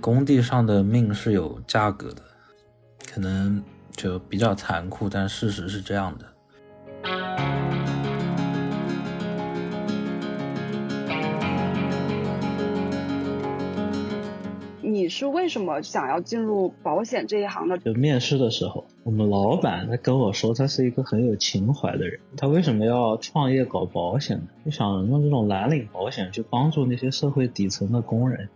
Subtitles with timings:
[0.00, 2.22] 工地上的命是有价格的，
[3.12, 3.62] 可能
[3.94, 6.29] 就比较残酷，但事实是这样的。
[15.20, 17.76] 是为什么想要进入保险这一行的？
[17.76, 22.20] 就面试的时候，我们老板他跟我说，他是一个很有情怀的人。
[22.38, 24.44] 他为什么要创业搞保险呢？
[24.64, 28.48] 就想用这种蓝领保险去帮助那些社会底层的工人。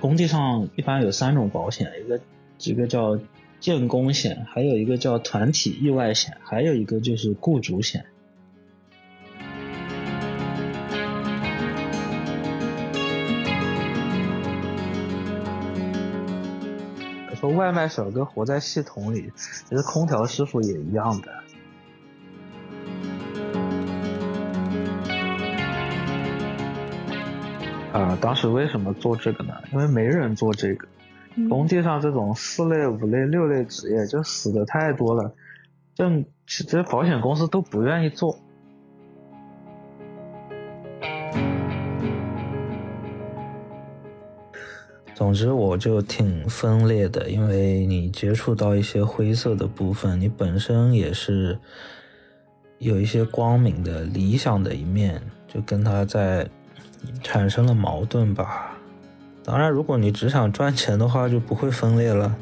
[0.00, 2.20] 工地上一般有三种保险，一个
[2.62, 3.18] 一个叫
[3.60, 8.06] 建工险，还有一个叫团体意外险，还有一个就是雇主险。
[17.40, 21.32] 说外卖小哥活在系统里，其实空调师傅也一样的。
[27.92, 29.54] 啊，当时为什么做这个呢？
[29.72, 30.88] 因为没人做这个，
[31.48, 35.34] 工地上这种四类、五类、六类职业就死的太多了，
[35.94, 36.08] 这
[36.46, 38.38] 其实保险公司都不愿意做。
[45.14, 51.58] 总之，我就挺分裂的，因为你接触到一些灰色的部分，你本身也是
[52.78, 56.48] 有一些光明的、理想的一面，就跟他在。
[57.22, 58.76] 产生了矛盾吧？
[59.50, 62.36] 当然，如果你只想赚钱的话，就不会分裂了。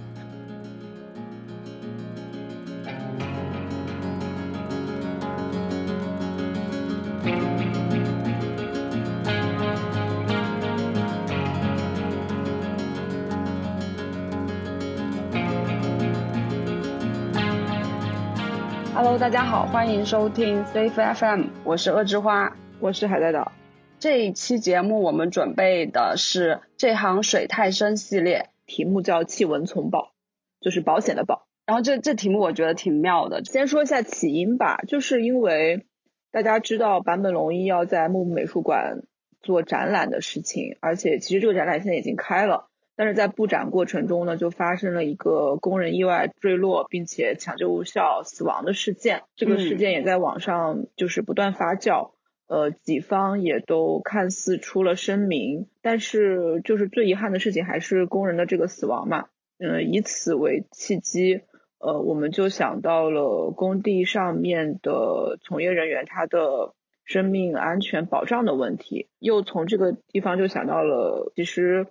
[18.93, 23.53] Hello，大家好，欢迎收听 Safe FM，我是恶之花，我是海带岛。
[23.99, 30.12] 这一期节目我们准备的是这行水太深系列，题目叫“弃文从保”，
[30.61, 31.47] 就是保险的保。
[31.65, 33.43] 然后这这题目我觉得挺妙的。
[33.45, 35.87] 先说一下起因吧，就是因为
[36.31, 39.03] 大家知道坂本龙一要在木木美术馆
[39.41, 49.23] 做展览的事情，而且其实这个展览现在已经开了，但是在布展过程中呢，就发生了一个工人意外坠落并且抢救无效死亡的事件。
[49.37, 52.11] 这个事件也在网上就是不断发酵。
[52.49, 59.27] 呃，几方也都看似出了声明，但是就是最遗憾的事情还是工人的这个死亡嘛。
[59.59, 61.41] 嗯，以此为契机，
[61.79, 66.75] 呃，我们就想到了工地上面的从业人员他的
[67.05, 71.89] 生命安全保障的问题，又从这个地方就想到了，其实，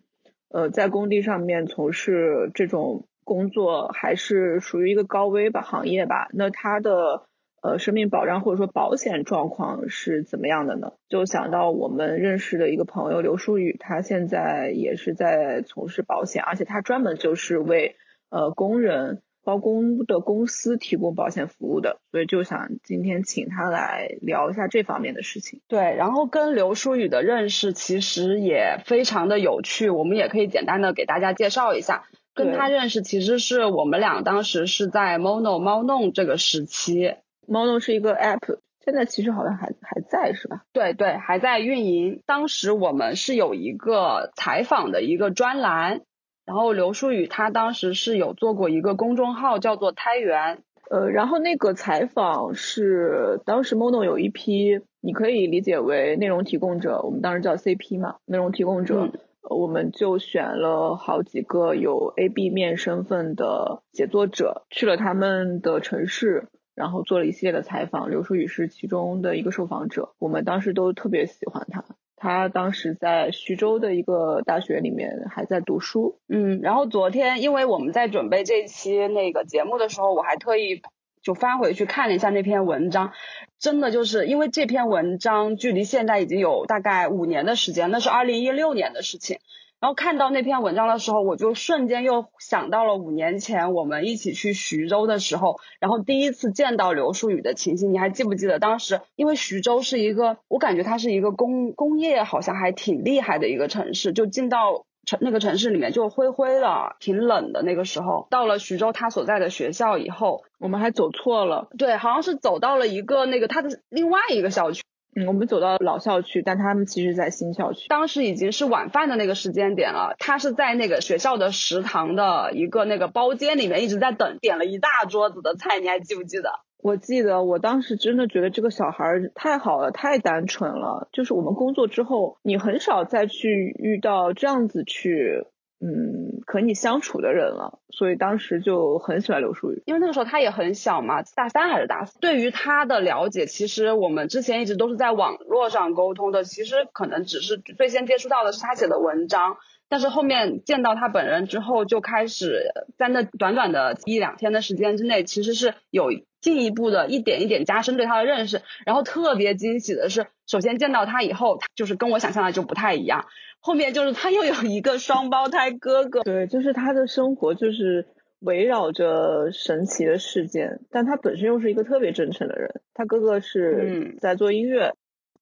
[0.48, 7.26] 呃，在工地上面从事这种工作还是属于一个高危吧行业吧，那他的。
[7.66, 10.92] 呃，生命保障或者说保险状况是怎么样的呢？
[11.09, 17.96] 就想到我们认识的一个朋友刘书宇，他现在也是在从事保险，而且他专门就是为
[18.30, 25.62] 呃工人包工的公司提供保险服务的，所以就想今天请他来聊一下这方面的事情。
[25.68, 32.03] 对，然后跟刘书宇的认识其实也非常的有趣，我们也可以简单的给大家介绍一下。
[32.36, 37.16] 跟他认识其实是我们俩当时是在 Mono 猫弄这个时期。
[37.48, 40.64] Mono 是一个 app，现在其实好像还还在是吧？
[40.74, 42.22] 对对，还在运营。
[42.26, 46.02] 当时我们是有一个采访的一个专栏，
[46.46, 59.10] 然后刘书宇他当时是有做过一个公众号叫做胎源，呃，然后那个采访是当时 Mono 有一批，你可以理解为内容提供者，我们当时叫 CP 嘛，内容提供者，
[59.42, 66.48] 我们就选了好几个有 A、B 面身份的写作者，去了他们的城市。
[66.75, 70.13] 然后做了一系列的采访，刘书宇是其中的一个受访者。
[70.19, 71.86] 我们当时都特别喜欢他，
[72.18, 76.20] 他当时在徐州的一个大学里面还在读书。
[76.28, 80.82] 嗯，然后昨天因为我们在准备这期那个节目的时候，我还特意
[81.23, 83.14] 就翻回去看了一下那篇文章，
[83.58, 89.40] 真的就是因为这篇文章距离现在已经有大概五年的时间，那是二零一六年的事情。
[89.82, 97.94] 然后看到那篇文章的时候，我就瞬间又想到了五年前我们一起去徐州的时候，然后第一次见到刘书宇的情形。
[97.94, 99.02] 你还记不记得当时？
[99.16, 104.12] 因为徐州是一个，我感觉它是一个工工业好像还挺厉害的一个城市。
[104.12, 107.62] 就进到城那个城市里面就灰灰的，挺冷的。
[107.62, 111.68] 那个时候到了徐州他所在的学校以后，我们还走错了。
[111.78, 114.82] 对，好像是走到了一个那个他的另外一个校区。
[115.16, 117.88] 嗯，我们走到老校区，但他们其实在新校区。
[117.88, 126.50] 当时已经是晚饭的那个时间点了，他是在那个学校的食堂的一个那个包间里面一直在等，点了一大桌子的菜，你还记不记得？
[126.84, 131.08] 我记得，我当时真的觉得这个小孩太好了，太单纯了。
[131.14, 135.46] 就是我们工作之后，你很少再去遇到这样子去。
[135.87, 142.17] 嗯，和你相处的人了，所以当时就很喜欢刘书宇，因为那个时候他也很小嘛，大三还是大四。
[142.20, 156.09] 对于他的了解，其实我们之前一直都是在网络上沟通的，其实可能只是最先接触到的是他写的文章，但是后面见到他本人之后，就开始在那短短的一两天的时间之内，其实是有
[156.41, 158.64] 进一步的一点一点加深对他的认识。
[158.88, 163.28] 然后特别惊喜的是，首先见到他以后，就是跟我想象的就不太一样。
[163.66, 168.06] 后面就是他又有一个双胞胎哥哥，对，就是他的生活就是
[168.40, 172.70] 围绕着神奇的事件，但他本身又是一个特别真诚的人。
[172.94, 174.94] 他哥哥是在做音乐，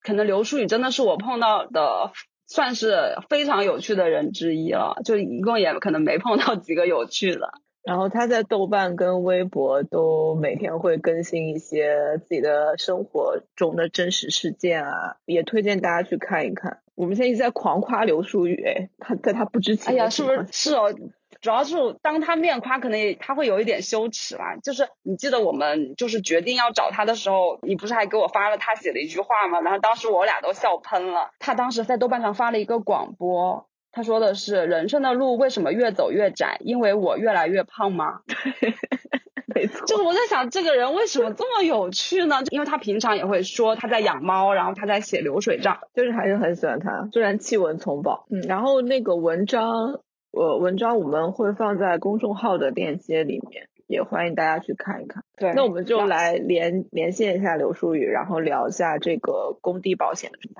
[0.01, 2.13] 可能刘书宇真的是我碰到的
[2.47, 7.51] 算是非常有趣的人之一了，就一共也可能没碰到几个有趣的。
[7.83, 16.79] 然后他在豆瓣跟微博都每天会更新一些自己的生活中的真实事件啊，也推荐大家去看一看。
[16.95, 19.93] 我们现在一直在狂夸刘书宇，哎，他在他不知情。
[19.93, 20.93] 哎呀，是不是是哦？
[21.41, 24.55] 主要是当他面夸，可能也他会有一点羞耻吧。
[24.63, 29.59] 就是你记得我们就是决定要找他的时候，你不是还给我发了他写的一句话吗？
[29.59, 31.31] 然后当时我俩都笑喷了。
[31.39, 33.67] 他当时在豆瓣上发了一个广播。
[33.91, 36.57] 他说的是人生的路为什么越走越窄？
[36.61, 38.21] 因为我越来越胖吗？
[39.53, 42.37] 没错，就是我在想这个人为什么这么有趣呢？
[42.49, 48.25] 因为他平常也会说他在养猫，然后他在写流水账，就是还是很喜欢他，虽然弃文从宝。
[48.29, 49.99] 嗯，然后那个文章，
[50.31, 55.23] 呃，文章我们会放在公众号的链接里面，也欢迎大家去看一看。
[55.35, 60.55] 对，那我们就来连连线一下刘书宇，然后聊一下这个工地保险的事情。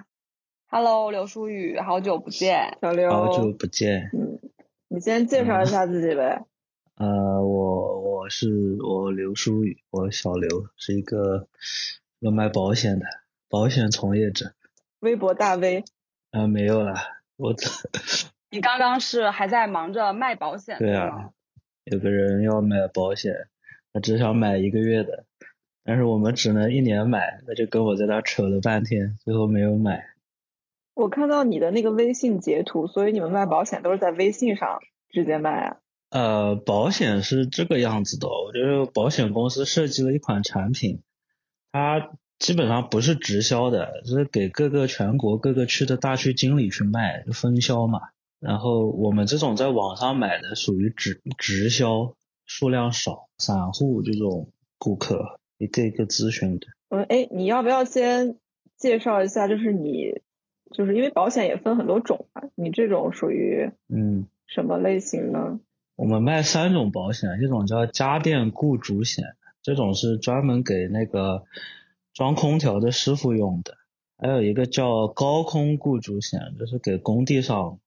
[0.69, 4.09] Hello，刘书宇，好久不见，小刘，好久不见。
[4.11, 4.39] 嗯，
[4.89, 6.43] 你先介绍一下自己呗。
[6.95, 11.47] 呃，我我是我刘书宇，我小刘，是一个
[12.19, 13.05] 卖保险的
[13.49, 14.53] 保险从业者。
[14.99, 15.83] 微博大 V。
[16.31, 16.95] 啊，没有了，
[17.35, 17.55] 我。
[18.51, 20.77] 你刚刚是还在忙着卖保险？
[20.77, 21.31] 对啊，
[21.85, 23.47] 有个人要买保险，
[23.91, 25.25] 他只想买一个月的，
[25.83, 30.05] 但是我们只能一年买，那就跟我在那扯了半天，最后没有买。
[30.93, 34.79] 我看到你的那个微信截图，所以你们卖保险都是在微信上
[35.09, 35.77] 直接卖啊？
[36.13, 41.01] 呃，保险是这个样子的，我觉得保险公司设计了一款产品，
[41.71, 47.99] 它基本上不是直销的，是给各个全国各个区的大区经理去卖，分销嘛。
[48.39, 52.13] 然后我们这种在网上买的属于直直销，
[52.45, 56.67] 数量少，散户这种顾客一个一个咨询的。
[56.89, 58.37] 嗯，哎，你要不要先
[58.77, 60.21] 介绍一下，就是你？
[60.71, 65.59] 就是因为保险也分很多种嘛，你这种属于嗯什么类型呢？
[65.95, 71.43] 我们卖三种保险，一种叫家电雇主险，这种是专门给那个
[72.13, 73.73] 装空调的师傅用的；
[74.17, 77.79] 还有一个叫高空雇主险，就是给工地上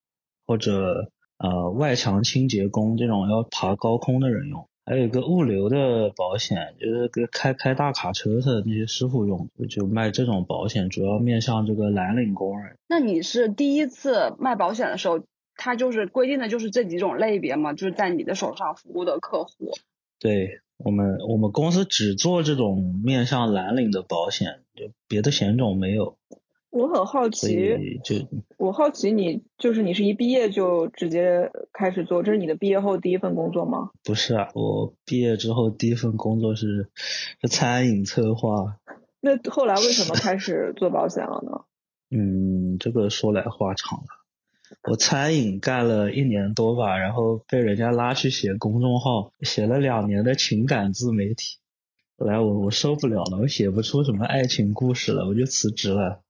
[0.47, 4.69] 或者呃外墙清洁工这种要爬高空的人用。
[4.89, 12.79] 还有一个物流的保险，就是给开开大卡车的那些师傅用，就卖这种保险，主要面向这个蓝领工人。
[12.89, 15.25] 那你是第一次卖保险的时候，
[15.57, 17.73] 他就是规定的就是这几种类别嘛？
[17.73, 19.73] 就是在你的手上服务的客户？
[20.19, 26.17] 对我们，我们公司只做这种面向蓝领的保险，就别的险种没有。
[26.71, 28.17] 我很好奇，就
[28.59, 33.93] 我好奇你就是你是一毕业就直接开始做，这是你的毕业后第一份工作吗？
[34.05, 36.91] 不是啊，我毕业之后第一份工作是
[37.41, 38.77] 是餐饮策划。
[39.21, 41.65] 那后来为什么开始做保险了呢？
[42.11, 44.26] 嗯，这个说来话长了。
[44.89, 51.59] 我餐饮干了一年多吧，然后被人家拉去写公众号，写了两年的情感自媒体。
[52.17, 56.23] 后来我我受不了了，我写不出什么爱情故事了，我就辞职了。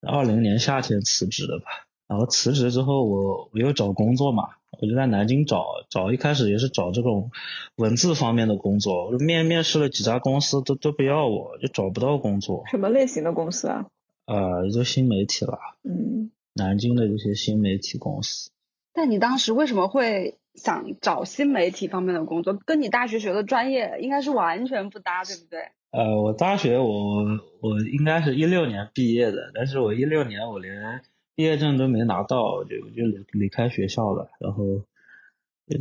[0.00, 1.64] 二零年夏天辞职的吧，
[2.06, 4.44] 然后辞职之后我我又找工作嘛，
[4.80, 7.32] 我就在南京找找，一开始也是找这种
[7.76, 12.62] 文字方面的工作，我面面试了几家公司都都不要我，就找不到工作。
[12.70, 13.86] 什么类型的公司啊？
[14.26, 15.58] 呃，就新媒体了。
[15.82, 16.30] 嗯。
[16.54, 18.50] 南京的这些新媒体公司。
[18.92, 22.54] 但你当时为什么会想找新媒体方面的工作？
[22.64, 25.60] 跟你大学学的专业应该是完全不搭，对不对？
[25.90, 27.24] 呃，我大学我
[27.60, 31.02] 我应该是一六年毕业的，但是我一六年我连
[31.34, 34.64] 毕业证都没拿到，就就离离开学校了，然后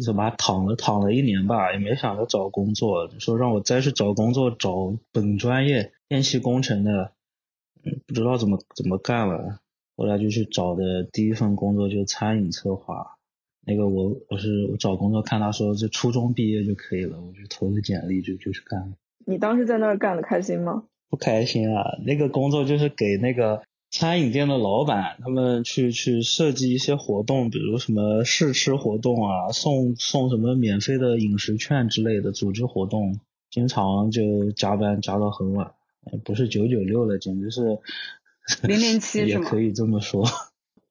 [0.04, 7.14] 怎么躺了躺了一年吧，也没想着找工作，说让我再去找工作找本专业电气工程的，
[7.84, 9.60] 嗯，不知道怎么怎么干了。
[9.96, 13.18] 后来就去找的第一份工作就是餐饮策划。
[13.66, 18.94] 那个我我是我找工作看他说这初中毕业就可以了，我就投了简历就就去干了。
[19.26, 20.84] 你当时在那儿干的开心吗？
[21.10, 21.84] 不开心啊！
[22.06, 33.20] 那个工作就是给那个餐饮店的老板他们去去设计一些活动，比如什么试吃活动啊，送送什么免费的饮食券之类的组织活动，
[33.52, 35.72] 经常就加班加到很晚，
[36.26, 37.78] 不是九九六了，简直是
[38.64, 40.26] 零零七也可以这么说。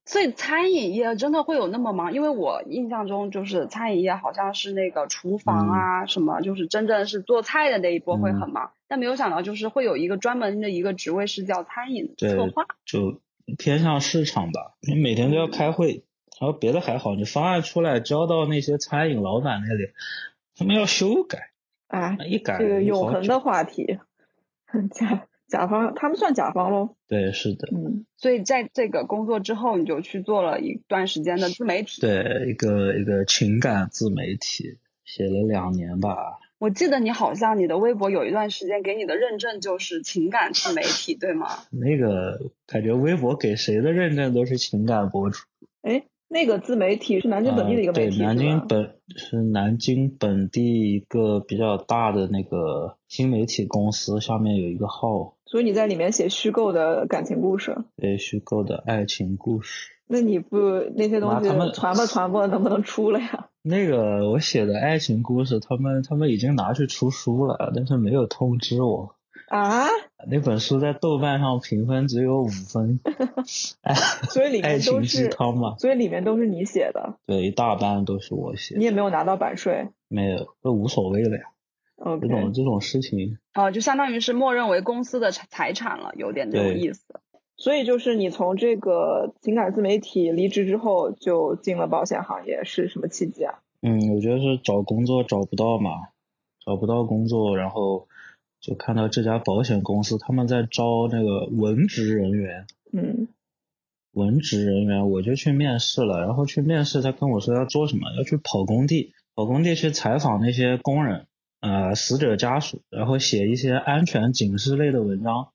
[0.04, 2.12] 所以餐饮业真的会有那么忙？
[2.12, 13.20] 因为我印象中就是餐饮业好像是那个厨房啊什么，就是真正是做菜的那一波会很忙，但没有想到就是会有一个专门的一个职位是叫餐饮策划，就
[13.56, 14.74] 偏向市场吧。
[14.80, 16.04] 你每天都要开会，
[16.40, 19.92] 然后别的还好，你方案出来交到那些餐饮老板那里，
[20.56, 21.52] 他们要修改
[21.86, 23.98] 啊，一改这个永恒的话题，
[24.90, 25.28] 加。
[25.52, 26.96] 甲方，他们算甲方喽。
[27.08, 27.68] 对，是的。
[27.70, 32.00] 嗯，所以在这个工作之后，你就去做了一段时间的自媒体。
[32.00, 36.38] 对，一个一个情感自媒体，写了两年吧。
[36.58, 41.48] 我记得你好像你的微博有一段时间给你的认证就是情感自媒体，对吗？
[41.70, 45.44] 那个感觉微博给谁的认证都是情感博主。
[45.82, 46.04] 哎。
[46.34, 55.36] 那个自媒体是南京本地的一个媒体，对，南京本是南京本地一个比较大的那个新媒体公司，下面有一个号。
[55.52, 57.76] 所以你在里面写虚构的感情故事？
[57.98, 59.90] 对，虚构的爱情故事。
[60.06, 60.56] 那你不
[60.96, 63.48] 那些东西传吧传吧，能不能出了呀？
[63.60, 69.14] 那个我写的爱情故事，他们他们已经拿去出书了，但是没有通知我。
[69.50, 69.84] 啊，
[70.26, 73.00] 那本书在豆瓣上评分只有五分，
[73.84, 73.94] 哎，
[74.30, 81.42] 所以里面都是汤嘛，所以里面都是你写的，对，一大半都是我写，你也没有拿到版税，没有，都无所谓了呀，
[82.20, 87.20] 这种这种事情，哦，就相当于是默认为公司的财产了，有点这种意思，
[87.56, 93.60] 所以就是你从这个情感自媒体离职之后，就进了保险行业，是什么契机啊？
[93.80, 95.90] 嗯，我觉得是找工作找不到嘛，
[96.64, 98.08] 找不到工作，然后。
[98.64, 103.26] 就看到这家保险公司他们在招那个文职人员，嗯，
[104.12, 111.26] 文职人员我就去面试了，然后去面试他跟我说要做什么，要去跑工地，跑工地去采访那些工人，
[111.62, 115.48] 呃，死者家属，然后写一些安全警示类的文章，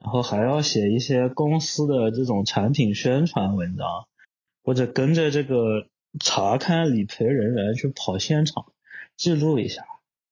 [0.00, 3.88] 然后还要写一些公司的这种产品宣传文章，
[4.62, 5.88] 或者跟着这个
[6.20, 8.66] 查看理赔人员去跑现场，
[9.16, 9.82] 记录一下。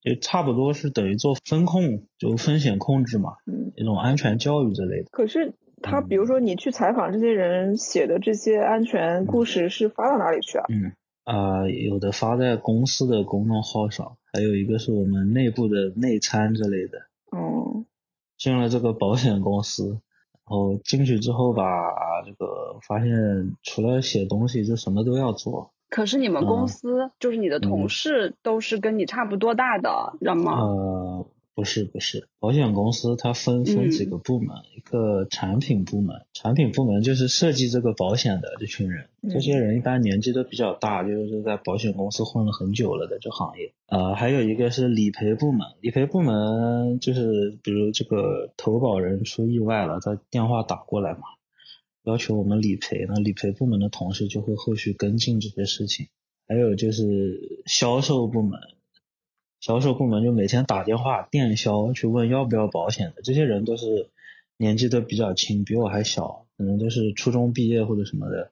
[0.02, 5.08] 就差不多是等于做风控，就风险控制嘛，嗯，一种安全教育之类的。
[5.10, 10.66] 可是他，比如说你去采访这些人写的这些安全故事，是发到哪里去啊？
[10.68, 10.92] 嗯
[11.24, 16.98] 啊，有的发在公司的公众号上，还有一个是我们内部的内参之类的。
[17.30, 17.84] 哦。
[18.36, 20.00] 进了这个保险公司，然
[20.44, 21.62] 后进去之后吧，
[22.26, 25.72] 这个发现除了写东西，就什么都要做。
[25.88, 30.60] 可是你们公司就是你的同事都是跟你差不多大的人吗？
[30.60, 43.72] 呃，不是不是，保险公司它分分几个部门，一个产品部门，产品部门就是设计这个保险的这群人，这些人一般年纪都比较大，就是在保险公司混了很久了的这行业。
[43.86, 51.20] 呃，还有一个是理赔部门，理赔部门就是比如这个投保人出意外了，他电话打过来嘛。
[52.02, 56.08] 要求我们理赔，那理赔部门的同事就会后续跟进这些事情。
[56.46, 58.60] 还有就是销售部门，
[59.64, 64.10] 销售部门就每天打电话电销去问要不要保险的，这些人都是
[64.58, 68.50] 年纪都比较轻，比我还小，可能都是初中毕业或者什么的，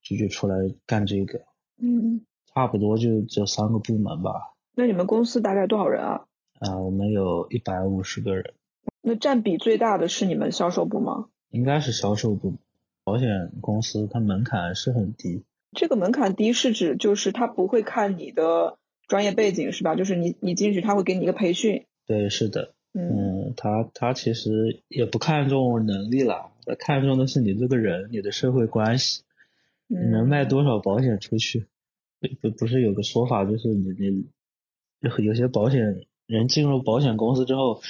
[0.00, 1.40] 就就出来干这个。
[1.82, 4.54] 嗯，差不多就这三个部门吧。
[4.76, 6.26] 那你们公司大概多少人啊？
[6.60, 8.54] 啊，我们有一百五十个人。
[9.02, 11.26] 那占比最大的是你们销售部吗？
[11.50, 12.54] 应该是销售部。
[13.02, 15.42] 保险公司它门槛是很低，
[15.72, 19.94] 这个门槛低是指就是它不会看你的专业背景是吧？
[19.94, 21.84] 就是你你进去他会给你一个培训。
[22.06, 29.22] 对，是的，嗯，他他其实也不看重能力了，他看重的是你这个人，你的社会关系，
[29.88, 31.66] 你能卖多少保险出去？
[32.40, 34.26] 不不是有个说法就是你你
[35.00, 37.82] 有有些保险人进入保险公司之后，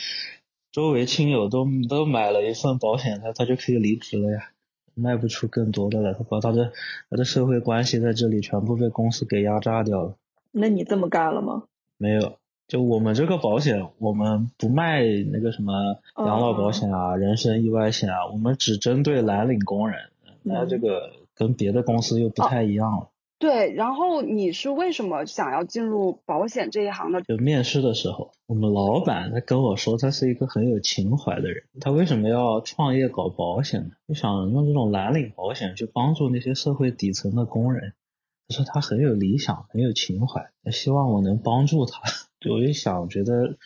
[0.72, 4.50] 周围亲友都都买了一份保险，他他就可以离职了呀。
[4.96, 6.72] 卖不出更多的了，他把他的
[7.10, 10.16] 他的社会关系在这里全部被公司给压榨掉了。
[10.56, 11.64] 那你这么干了吗？
[11.98, 15.72] 没有，就我们这个保险，我们不卖那个什么
[16.16, 19.98] 养老保险啊、人身意外险啊，我们只针对蓝领工人。
[20.42, 23.08] 那这个跟别的公司又不太一样了。
[23.38, 27.20] 对，然后你是为什么想要进入保险这一行的？
[27.22, 31.64] 就面试的时候，我们老板他跟我说，他是一个很有情怀的人。
[31.80, 33.90] 他为什么要创业搞保险呢？
[34.08, 37.92] 就想用这种蓝领保险去帮助那些社会底层的工人。
[38.48, 42.00] 他说他很有理想，很有情怀，希望我能帮助他。
[42.50, 43.56] 我一想，觉得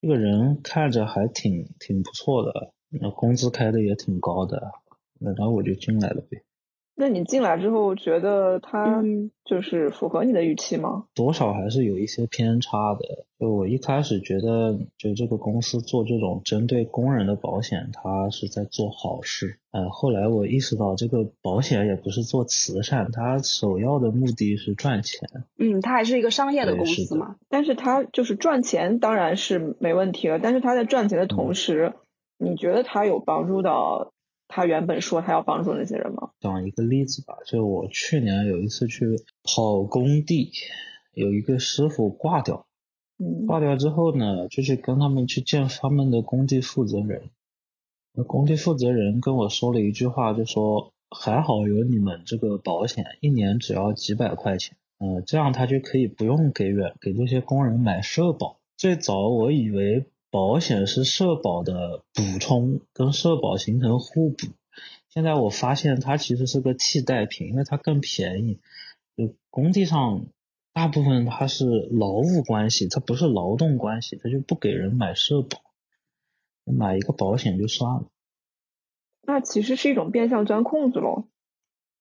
[0.00, 4.72] 这个人看着还挺挺不错的，那工资开的也挺高的，
[5.18, 6.42] 那然后我就进来了呗。
[6.94, 9.02] 那你进来之后觉得他
[9.44, 11.06] 就是符合你的预期吗？
[11.14, 13.24] 多少还是有一些偏差的。
[13.40, 19.58] 就我一开始觉得，就这个公司做这种针对工人的保险，他是在做好事。
[19.72, 25.28] 呃，后来我意识到，这个保险也不是做慈善，它首要的目的是赚钱。
[25.58, 27.36] 嗯，它还是一个商业的公司嘛。
[27.48, 30.38] 但是它就是赚钱，当然是没问题了。
[30.38, 31.94] 但是它在赚钱的同时，
[32.38, 34.11] 你觉得它有帮助到？
[34.54, 36.30] 他原本说他要帮助那些人吗？
[36.38, 39.06] 讲一个例子吧，就我去年有一次去
[39.42, 40.52] 跑工地，
[41.14, 42.66] 有一个师傅挂掉，
[43.18, 47.30] 嗯，挂掉之后呢，就去跟他们去见他们的工地负责人。
[48.12, 58.58] 那工地负责人跟我说了一句话，就说还好有你们这个保险，一年只要几百块钱，嗯，这样他就可以不用给远给这些工人买社保。
[58.76, 60.04] 最早我以为。
[60.32, 64.46] 保险是社保的补充，跟社保形成互补。
[65.10, 68.58] 现在我发现它其实是个替代品，因为它更便宜。
[69.14, 70.24] 就工地上
[70.72, 75.60] 大部分它是劳务关系，它不是劳动关系，它就不给人买社保，
[76.64, 78.04] 买一个保险就算了。
[79.20, 81.26] 那其实是一种变相钻空子喽，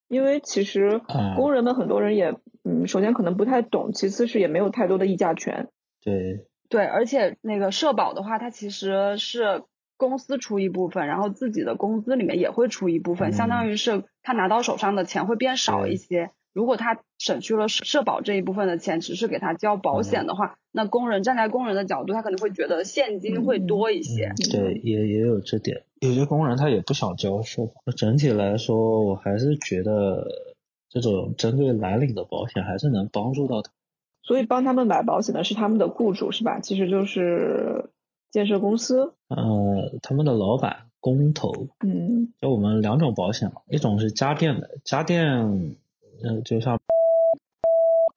[0.07, 1.01] 因为其实
[1.35, 2.33] 工人们很多人也，
[2.63, 5.67] 嗯，首先可能不太懂，其次是也没有太多的议价权。
[6.01, 6.47] 对。
[6.71, 9.63] 对，而且那个社保的话，它其实是
[9.97, 16.31] 公司出一部分，然后自己的工资里面也会出一部分，相当于是他拿到手上的钱会变少一些。
[16.53, 24.33] 如果他省去了社保这一部分的钱，只是给他交保险的话，那工人站在工人的角度，他可能会觉得现金会多一些。
[24.51, 25.83] 对，也也有这点。
[25.99, 27.91] 有些工人他也不想交社保。
[27.95, 30.25] 整体来说，我还是觉得
[30.89, 33.71] 这种针对蓝领的保险还是能帮助到他。
[34.32, 36.62] 所以帮他们买保险的是他们的雇主是吧？
[36.62, 37.89] 其实就是
[38.30, 39.13] 建设公司。
[39.28, 41.52] 呃，他们的老板工头。
[41.86, 42.32] 嗯。
[42.39, 45.76] 就我们两种保险嘛，一种是家电的，家电，
[46.24, 46.80] 呃，就像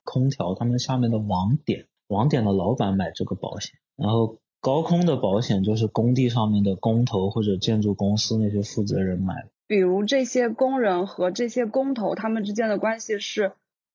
[0.04, 3.72] 空调，他们下面的网点，网点的老板买这个保险。
[3.96, 9.48] 然后高空的保险就是工地上面的工头或者建筑公司那些负责人买。
[9.66, 13.50] 比如这些工人和这些工头他们之间的关系是。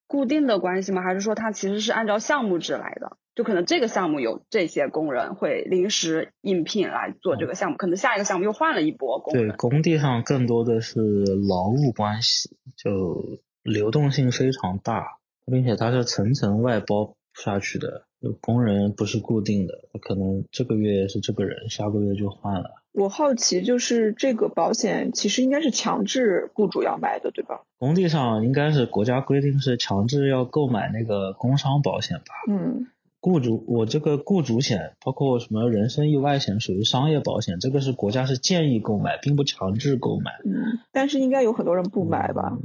[0.10, 1.04] 固定的关系吗？
[1.04, 3.18] 还是说它其实是按照项目制来的？
[3.36, 9.50] 就可能这个项目有这些工人会临时应聘来做这个项目，可能下一个项目又换了一波工人。
[9.50, 22.79] 对，工地上更多的是劳务关系，就流动性非常大，并且它是层层外包下去的，就工人不是固定的，可能这个月是这个人，下个月就换了。
[22.92, 27.62] 我好奇，就是这个保险其实应该是强制雇主要买的，对吧？
[27.78, 32.26] 工地上应该是国家规定是强制要购买那个工伤保险吧？
[32.50, 32.88] 嗯。
[33.22, 40.32] 雇主，我这个雇主险，包括什么人身意外险，属于商业保险，这个是国家是建议购买，并不强制购买。
[40.46, 40.80] 嗯。
[40.92, 42.58] 但是应该有很多人不买吧？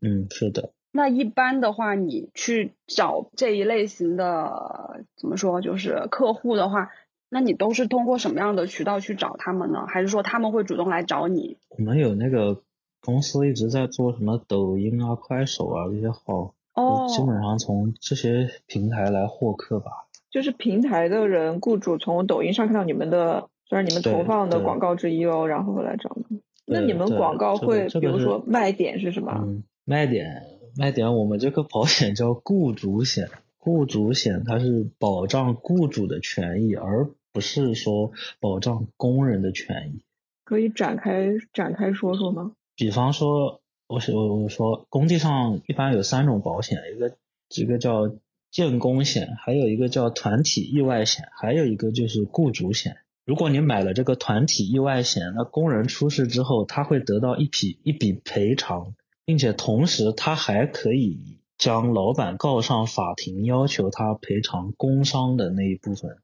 [0.00, 0.70] 嗯，是的。
[0.92, 6.90] 那一般的话，你去找这一类型的，怎么说，就是客户的话。
[7.34, 9.86] 那你都是通过什么样的渠道去找他们呢？
[9.88, 11.56] 还是说他们会主动来找你？
[11.68, 12.62] 我们有那个
[13.00, 19.90] 公司一直在做什么抖音啊、快手啊这些号，哦，基本上从这些平台来获客吧。
[20.30, 26.40] 就是平台的人，雇主从抖音上看到你们的，算是你们投放的广告之一哦，然后来找你。
[26.64, 29.44] 那你们广告会，比如说卖点是什么？
[29.84, 30.44] 卖点，
[30.76, 40.04] 卖点，我们这个保险叫雇主险，雇主险它是保障雇主的权益，而不是说保障工人的权益，
[40.44, 42.52] 可以展开展开说说吗？
[42.76, 47.16] 比方说，我我我说工地上一般有三种保险，一个
[47.56, 48.14] 一个叫
[48.52, 52.98] 建工险，还有一个叫团体意外险，还有一个就是雇主险。
[53.26, 58.94] 如果你买了这个团体意外险，那工人出事之后，他会得到一笔一笔赔偿，
[59.24, 66.18] 并且同时他还可以将老板告上法庭，要求他赔偿工伤的那一部分。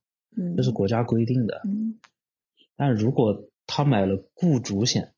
[0.56, 1.98] 这是国家规定的，嗯。
[2.76, 5.12] 但如果他买了雇主险，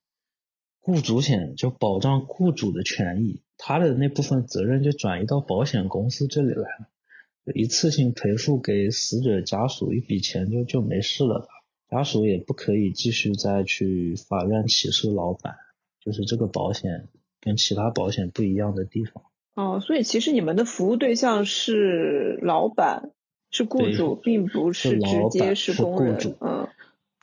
[0.80, 11.46] 雇主险就保障雇主的权益，他的那部分责任就转移到保险公司这里来了，一次性赔付给死者家属一笔钱就就没事了，
[11.88, 15.54] 家属也不可以继续再去法院起诉老板，
[16.00, 17.08] 就是这个保险
[17.40, 19.24] 跟其他保险不一样的地方。
[19.54, 23.12] 哦，所以其实你们的服务对象是老板，
[23.52, 26.18] 是雇主，并不是直接是工人。
[26.40, 26.66] 嗯，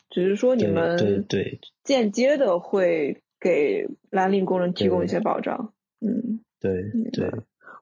[0.09, 5.73] 只是说你们对对间接的会给蓝领工人提供一些保障。
[5.99, 6.71] 嗯，对
[7.11, 7.29] 对。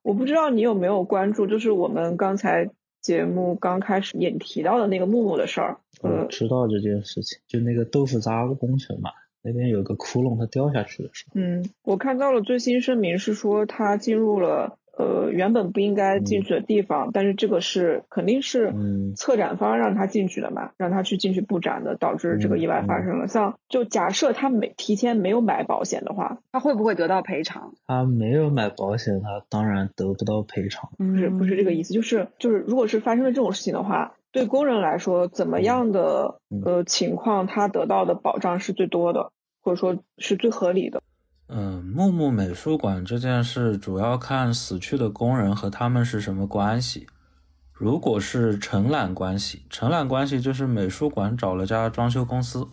[0.02, 2.70] 我不知道你有没有关注，就是我们刚才
[3.02, 5.78] 节目刚开始也提到的那个木木的事儿。
[6.02, 9.12] 我知道这件事情，就那个豆腐渣工程嘛。
[9.44, 11.32] 那边有个窟窿，它掉下去的时候。
[11.36, 18.74] 嗯，我看到了最新声明是说他进入了呃原本不应该进去的地方，但是这个是肯定是
[19.16, 23.28] 策展方让他进去的嘛，让他去进去布展的，导致这个意外发生了。
[23.28, 27.74] 像就假设他没提前没有买保险的话，他会不会得到赔偿？
[27.86, 30.90] 他没有买保险，他当然得不到赔偿。
[30.98, 34.14] 不是不是这个意思，就是就是如果是发生了这种事情的话。
[34.30, 39.32] 对工人来说，怎么样的呃情况，他得到的保障是最多的，
[39.64, 41.02] 或者说是最合理的？
[41.50, 47.08] 嗯，木木美术馆这件事主要看死去的工人和他们是什么关系。
[47.72, 52.68] 如果是承揽关系，承揽关系就是美术馆找了家装修公司，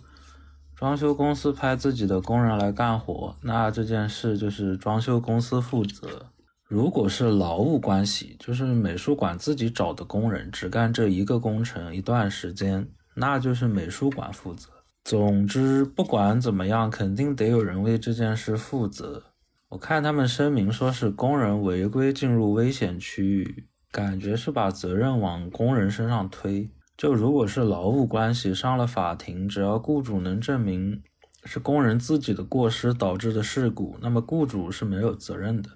[0.74, 6.26] 装修公司派自己的工人来干活，那这件事就是装修公司负责。
[6.66, 14.70] 如果是劳务关系，就是美术馆自己找的工人只干这一个工程一段时间，那就是美术馆负责。
[15.04, 19.22] 总之，不管怎么样，肯定得有人为这件事负责。
[19.68, 26.70] 我看他们声明说是工人违规进入危险区域，感觉是把责任往工人身上推。
[26.96, 31.02] 就如果是劳务关系上了法庭，只要雇主能证明
[31.44, 35.68] 是工人自己的过失导致的事故，那么雇主是没有责任的。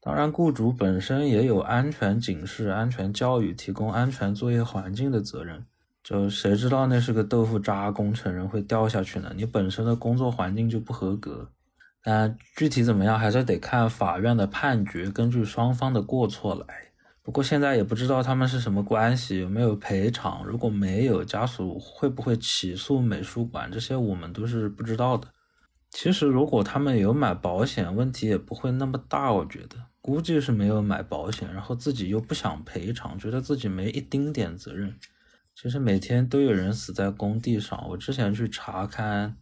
[0.00, 5.66] 当然，雇主本身也有安全警示、安全教育、提供安全作业环境的责任。
[6.02, 9.32] 就谁知道那是个豆腐渣工程人会掉下去呢？
[9.36, 11.50] 你本身的工作环境就不合格。
[12.02, 16.66] 但具体怎么样，还是得看法院的判决，根据双方的过错来。
[17.22, 20.44] 不过现在也不知道他们是什么关系，有没有赔偿。
[20.44, 23.70] 如果没有，家属会不会起诉美术馆？
[23.70, 25.28] 这些我们都是不知道的。
[25.90, 29.76] 其实，如果他们有买保险，问题也不会那么大，我觉得。
[30.00, 34.92] 估计是没有买保险，然后自己又不想赔偿，觉得自己没一丁点责任。
[35.54, 37.88] 其实每天都有人死在工地上。
[37.90, 39.36] 我之前去查看，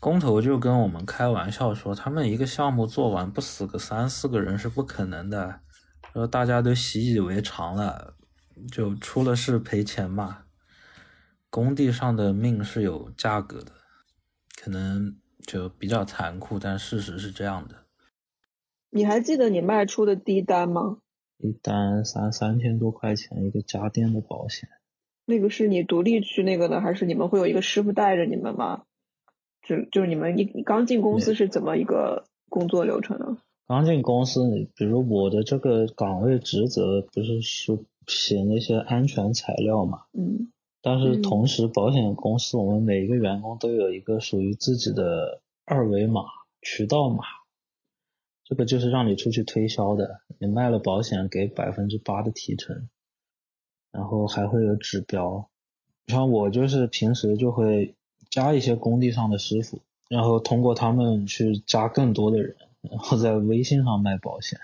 [0.00, 5.60] 工头就跟我们开玩笑说，他们一个项目做完不死个三四个人是不可能的，
[6.12, 8.16] 说大家都习以为常了，
[8.70, 10.44] 就出了事赔钱嘛。
[11.50, 13.72] 工地上的命是有价格的，
[14.60, 17.86] 可能就比较残酷，但事实是这样的。
[18.90, 20.98] 你还记得你卖出的第一单吗？
[21.38, 24.68] 一单三三千多块钱一个家电的保险。
[25.28, 28.84] 那个是你独立去那个的，还是你们会有一个师傅带着你们吗？
[29.62, 33.36] 就就是你们你刚进公司是怎么一个工作流程呢？
[33.66, 34.40] 刚进公司，
[34.74, 40.04] 比如我的这个岗位职责不是说写那些安全材料嘛？
[40.14, 40.50] 嗯。
[40.80, 46.22] 但是同时，保险公司我们每一个员工都有一个属于自己的二维码
[46.62, 47.24] 渠道码。
[48.44, 52.88] 这个就是让你出去推销的，你卖了保险给百分之八的提成，
[53.92, 55.48] 然后还会有指标。
[56.06, 57.94] 像我就是平时就会
[58.30, 64.58] 加一些工地上的师傅，然后通过他们去加更多的人，然后在微信上卖保险。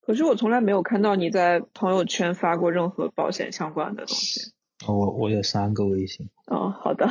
[0.00, 4.52] 可是我从来没有看到你在朋友圈发过任何保险相关的东西。
[4.86, 6.30] 我我有三个微信。
[6.46, 7.08] 哦，好的。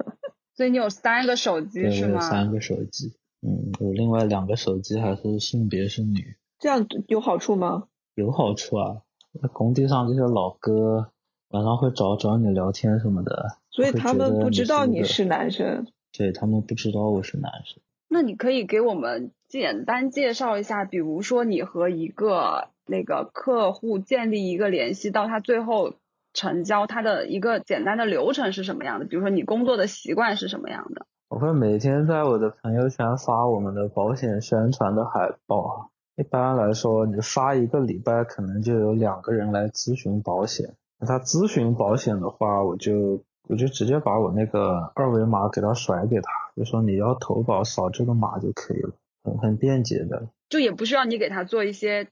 [0.56, 2.20] 所以你有三个手机是吗？
[2.20, 3.12] 三个手机。
[3.40, 7.88] 嗯，有另外两个手机还是性别是女，这样有好处吗？
[8.14, 9.02] 有好处啊，
[9.40, 11.10] 那工地上这些老哥
[11.50, 17.80] 晚上会找找你聊天什么的，所以他们不知道你是男生，对他们不知道我是男生。
[18.08, 25.94] 那你可以给我们简单介绍一下，比如说你和一个那个客户建立一个联系，到他最后
[26.32, 29.04] 成交，他的一个简单的流程是什么样的？
[29.04, 31.06] 比如说你工作的习惯是什么样的？
[31.28, 35.90] 我会每天在我的朋友圈发我们的保险宣传的海报。
[36.18, 40.74] 一般来说，你发一个礼拜，可能就有两个人来咨询保险。
[41.06, 48.90] 他咨询保险的话，我就我就直接把我那个二维码给他甩给他，就说你要投保，扫这个码就可以了，
[49.22, 50.28] 很很便捷的。
[50.48, 52.08] 就也不需要你给他做一些。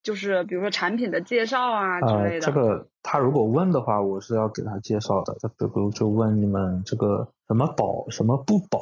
[0.00, 2.46] 就是比如说产品的介绍啊之类的。
[2.46, 5.36] 这个他如果问的话，我是要给他介绍的。
[5.40, 8.78] 他比如就问你们这个什么保什么不保，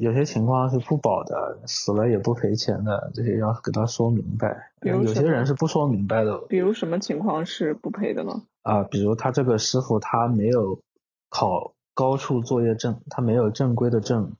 [0.00, 4.72] 有些情况是不保的，死了也不赔钱的，这些要给他说明白。
[4.82, 6.38] 有些人是不说明白的。
[6.48, 8.42] 比如什么情况是不赔的呢？
[8.62, 10.80] 啊，比如他这个师傅他没有
[11.28, 14.32] 考高处作业证，他没有正规的证。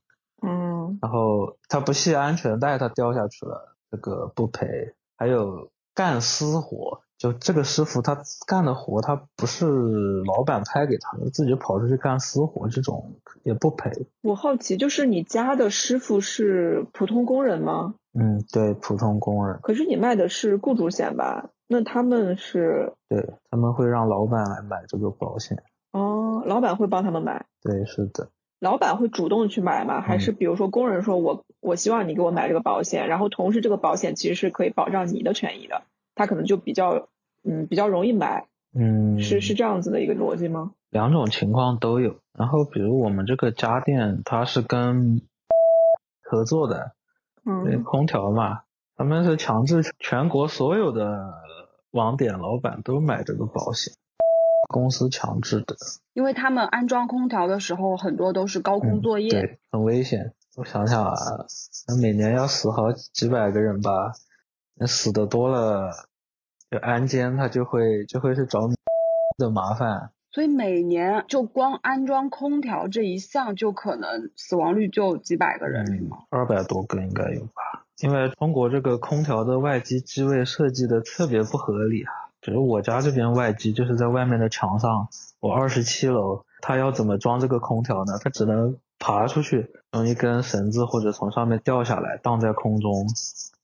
[0.43, 0.99] 嗯。
[1.03, 4.95] 然后他不系安全带，他掉下去了，这个不赔。
[5.17, 5.71] 还有。
[5.93, 9.67] 干私活，就这个师傅他干的活，他不是
[10.25, 13.91] 老板派给他的，自己跑出去干私活，这种也不赔。
[14.23, 17.93] 我好奇，就是你家的师傅是普通工人吗？
[18.19, 19.61] 嗯，对，普通工人。
[19.63, 21.51] 可是你卖的是雇主险吧？
[21.69, 22.95] 那他们是？
[23.11, 25.63] 对，他们会让老板来买这个保险。
[25.93, 27.45] 哦，老板会帮他们买？
[27.61, 28.31] 对，是的。
[28.61, 30.01] 老板会主动去买吗？
[30.01, 35.83] 还是比如说工人说我我希望你给我买这个保险，然后同时这个保险其实是可以保障你的权益的，
[36.21, 37.09] 他可能就比较
[37.43, 38.47] 嗯比较容易买。
[38.75, 40.73] 嗯，是是这样子的一个逻辑吗？
[40.91, 42.17] 两种情况都有。
[42.39, 45.23] 然后比如我们这个家电，它是跟
[46.23, 46.93] 合作的。
[47.47, 48.65] 嗯，空调嘛，
[48.97, 51.33] 他们是强制全国所有的
[51.91, 53.95] 网点老板都买这个保险，
[54.69, 55.75] 公司强制的。
[56.13, 60.35] 因为他们安装空调的时候，很多都是高空作业，对，很危险。
[60.57, 61.15] 我想想啊，
[61.89, 64.13] 那每年要死好几百个人吧，
[64.75, 65.91] 那死的多了，
[66.71, 68.75] 就安监他就会就会是找你
[69.39, 70.11] 的麻烦。
[70.33, 76.19] 所以每年就光安装空调这一项，就可能死亡率就几百个人，是吗？
[76.31, 77.85] 二百多个应该有吧？
[78.01, 82.13] 因为中国这个空调的外机机位设计的特别不合理啊。
[82.41, 85.09] 比如我家这边外机就是在外面的墙上，
[85.41, 88.13] 我二十七楼，它要怎么装这个空调呢？
[88.23, 93.09] 它只能爬出去，用一根绳子或者从上面掉下来荡在空中。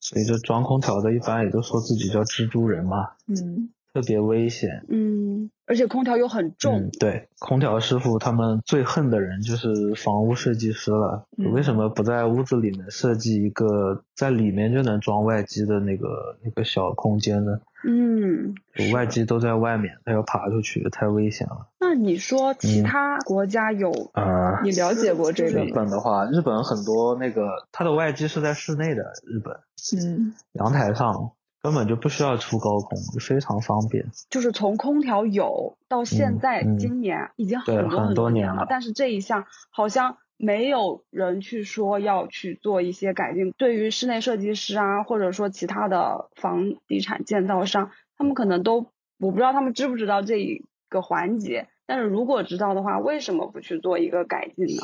[0.00, 3.10] 所以这装空调的一般也都说自己叫蜘蛛人嘛。
[3.28, 3.68] 嗯。
[3.94, 11.24] 特别危险，嗯，而且空调又很重，对，空调师傅他们最恨的人就是房屋设计师了。
[11.38, 17.58] 为什么不在屋子里面设计一个在里面就能装外机的那个那个小空间呢？
[17.86, 18.54] 嗯，
[18.92, 21.68] 外机都在外面，他要爬出去，太危险了。
[21.78, 24.60] 那你说其他国家有啊？
[24.64, 25.64] 你了解过这个？
[25.64, 29.54] 日本的话，日本很多那个它的外机是在室内的，日本，
[30.02, 31.32] 嗯，阳台上。
[31.62, 34.06] 根本就不需要出高空，非常方便。
[34.30, 38.66] 就是从空调有到现在，今年已经很多很多年了。
[38.68, 43.52] 但是这一项好像没有人去说要去做一些改进。
[43.56, 51.68] 对于室内设计师啊，或者说其他的房地产建造商，他们可能都我不知道他们知不知道这一个环节。
[51.86, 54.82] 但是如果知道的话，为什么不去做一个改进呢？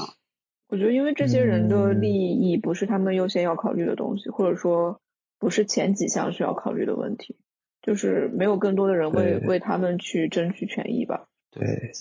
[0.69, 5.01] 我觉得因为这些人的利益不是他们优先要考虑的东西，或者说。
[5.39, 7.37] 不是前几项需要考虑的问题，
[7.83, 11.27] 就是没有更多的人为为他们去争取权益吧。
[11.55, 11.93] 对，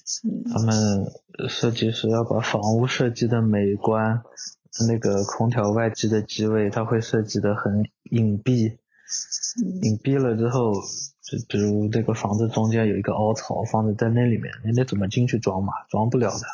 [0.52, 1.12] 他们
[1.50, 4.24] 设计师要把房屋设计的美观，
[4.88, 8.78] 那个空调外机的机位，它会设计的很隐蔽，
[9.82, 15.74] 隐蔽了之后，就比如这个房子中间有一个凹槽，放在在那里面，你得怎么进去装嘛？
[15.90, 16.46] 装不了的。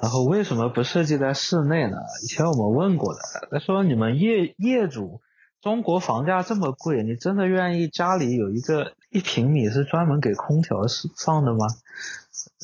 [0.00, 1.98] 然后为什么不设计在室内呢？
[2.24, 5.20] 以前我们问过的，他说你们业业主。
[5.62, 10.78] 中国房价这么贵，你真的愿意家里有一个一平米是专门给空调
[11.18, 11.66] 放的吗？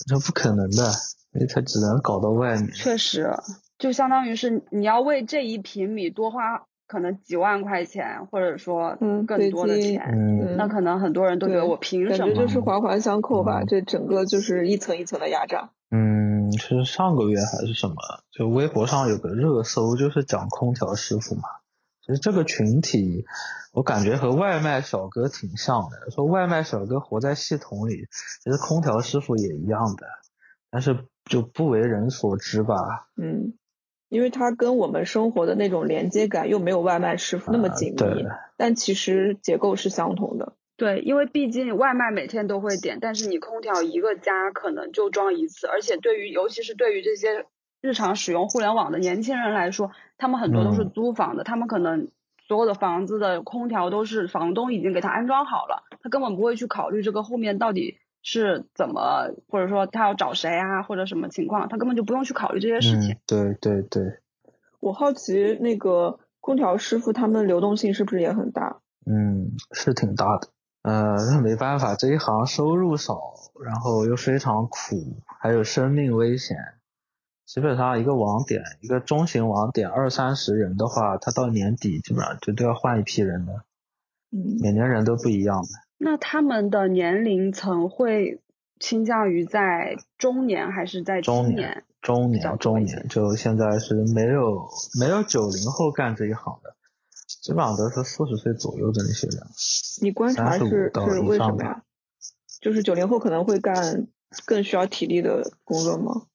[0.07, 0.93] 这不可能的，
[1.33, 2.71] 所以它只能搞到外面。
[2.73, 3.31] 确实，
[3.79, 12.19] 就相当于是你要为这一平米多花可能几万块钱，或者说更多的钱，那可能很多人都觉得我凭什么？
[12.19, 15.71] 感觉就是环环相扣吧，这整个就是一层一层的压榨。
[15.91, 17.95] 嗯，是上个月还是什么？
[18.33, 21.43] 就微博上有个热搜，就是讲空调师傅嘛。
[22.07, 23.25] 其实这个群体，
[23.73, 26.09] 我感觉和外卖小哥挺像的。
[26.12, 28.07] 说外卖小哥活在系统里，
[28.45, 30.07] 其实空调师傅也一样的，
[30.71, 33.09] 但是就不为人所知吧。
[33.16, 33.55] 嗯，
[34.09, 37.97] 因为他跟我们生活的那种连接感又没有外卖师傅那么紧密。
[37.97, 38.25] 对。
[38.57, 40.53] 但其实结构是相同的。
[40.77, 47.47] 对，因为毕竟外卖每天都会点，但是你空调一个家可能就装一次，而且对于尤其是对于这些。
[47.81, 52.09] 日常使用互联网的年轻人来说，他们很多都是租房的，他们可能
[52.49, 63.17] 所有的房子的空调都是房东已经给他安装好了，他根本不会去考虑这个后面到底是怎么，或者说他要找谁啊，或者什么情况，他根本就不用去考虑这些事情。
[63.27, 64.21] 对对对。
[64.81, 68.81] 我好奇那个空调师傅他们流动性是不是也很大？
[69.05, 70.49] 嗯，是挺大的。
[70.83, 73.19] 呃，那没办法，这一行收入少，
[73.65, 76.57] 然后又非常苦，还有生命危险。
[77.47, 83.53] 基本上一个网点，一个中型网点二三十人的话，他到年底基本上就都要换一批人的。
[84.33, 85.69] 嗯，每年人都不一样的。
[85.97, 88.41] 那他们的年龄层会
[88.81, 91.85] 倾向于在中年还是在中年？
[92.03, 94.69] 中年，中年，就现在是没有
[95.01, 96.75] 没有九零后干这一行的，
[97.43, 99.47] 基本上都是四十岁左右的那些人。
[100.03, 101.83] 你观察是是为什么呀？
[102.61, 104.09] 就是九零后可能会干
[104.45, 106.27] 更需要体力的工作吗？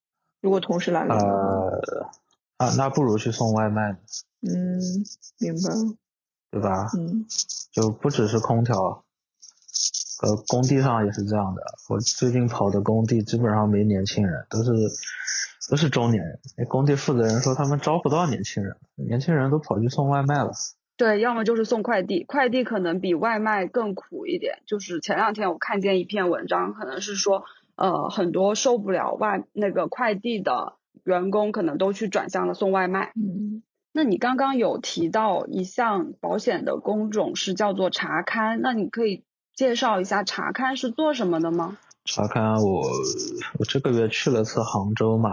[0.42, 2.10] 如果同时来了，呃，
[2.58, 3.98] 啊，那不如去送外卖。
[4.42, 4.82] 嗯，
[5.40, 5.96] 明白了，
[6.50, 6.90] 对吧？
[6.98, 7.26] 嗯，
[7.72, 9.04] 就不只是空调，
[10.24, 11.62] 呃，工地上也是这样的。
[11.90, 14.72] 我最近跑的工地基本上没年轻人，都是
[15.70, 16.40] 都是中年人。
[16.58, 20.52] 那工地负责人说他们招不到年轻人，年轻人都跑去送外卖了。
[20.98, 24.62] 对，要么就是送快递，快递可能比外卖更苦一点。
[24.68, 27.44] 就是前两天我看见一篇文章，可能是说，
[27.82, 33.12] 呃，很多受不了外那个快递的员工，可能都去转向了送外卖。
[33.16, 39.24] 嗯，那你刚刚有提到一项保险的工种是叫做查勘，那你可以
[39.56, 41.80] 介绍一下查勘是做什么的吗？
[42.06, 42.84] 查勘我
[43.58, 45.32] 我这个月去了次杭州嘛，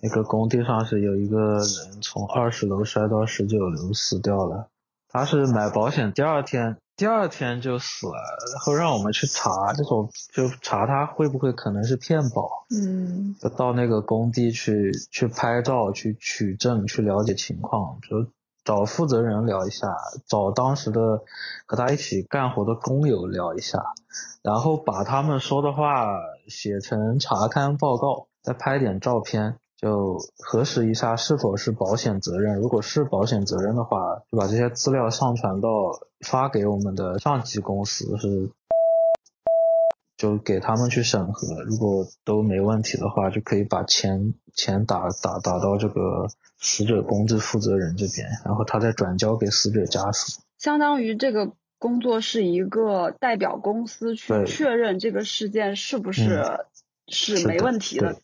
[0.00, 4.68] 那个工地上是有一个人从二十楼摔到十九楼死掉了。
[5.08, 8.12] 他是买保险，第二天第二天就死了，
[8.52, 18.30] 然后让我们去查这种，就查他会不会可能是骗保，嗯，就到那个工地去去拍照、去取证、去了解情况，就
[18.66, 21.22] 找负责人聊一下，找当时的
[21.64, 23.82] 和他一起干活的工友聊一下，
[24.42, 26.06] 然后把他们说的话
[26.48, 29.56] 写成查勘报告，再拍点照片。
[29.80, 35.68] 就核实一下是否是保险责任，如果是保险责任的话，就把这些资料上传到
[36.20, 38.50] 发给我们的上级公司，是
[40.18, 50.42] 就给他们去审核，如果都没问题的话，就可以把钱钱打打打到这个死者公证负责人这边，然后他再转交给死者家属。
[50.58, 56.66] 相当于这个工作是一个代表公司去确认这个事件是不是
[57.08, 58.20] 是没问题的。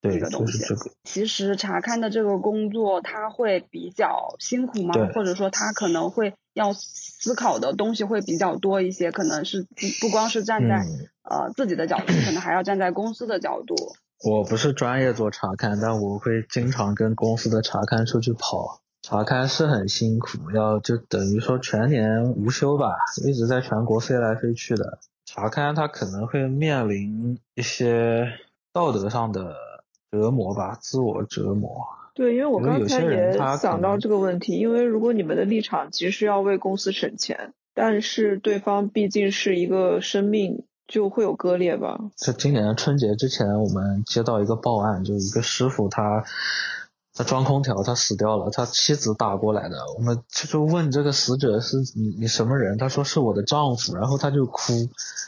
[0.00, 0.90] 对，这个东西就是这个。
[1.04, 4.94] 其实查看的这个工作，它会比较辛苦吗？
[5.14, 13.76] 或者说，它可能会要思考的东西会比较多一些，可能是不不光是站在、嗯呃自己的角度，可能还要站在公司的角度。
[14.24, 18.80] 我不是专业做查看，但我会经常跟公司的查看出去跑。
[19.02, 24.98] 查看是很辛苦，要就等于说全年无休吧，一直在全国飞来飞去的。
[25.24, 28.26] 查看它可能会面临一些
[28.72, 29.54] 道德上的
[30.10, 31.86] 折磨吧，自我折磨。
[32.14, 41.98] 对，因为我刚才也想到这个问题，因为如果你们的立场其实是要为公司省钱，但是对方毕竟是一个生命，就会有割裂吧。
[42.16, 46.24] 在今年春节之前，我们接到一个报案，就一个师傅他
[47.20, 49.76] 他装空调，他死掉了，他妻子打过来的。
[49.98, 52.78] 我们就就问这个死者是你你什么人？
[52.78, 54.72] 他说是我的丈夫，然后他就哭，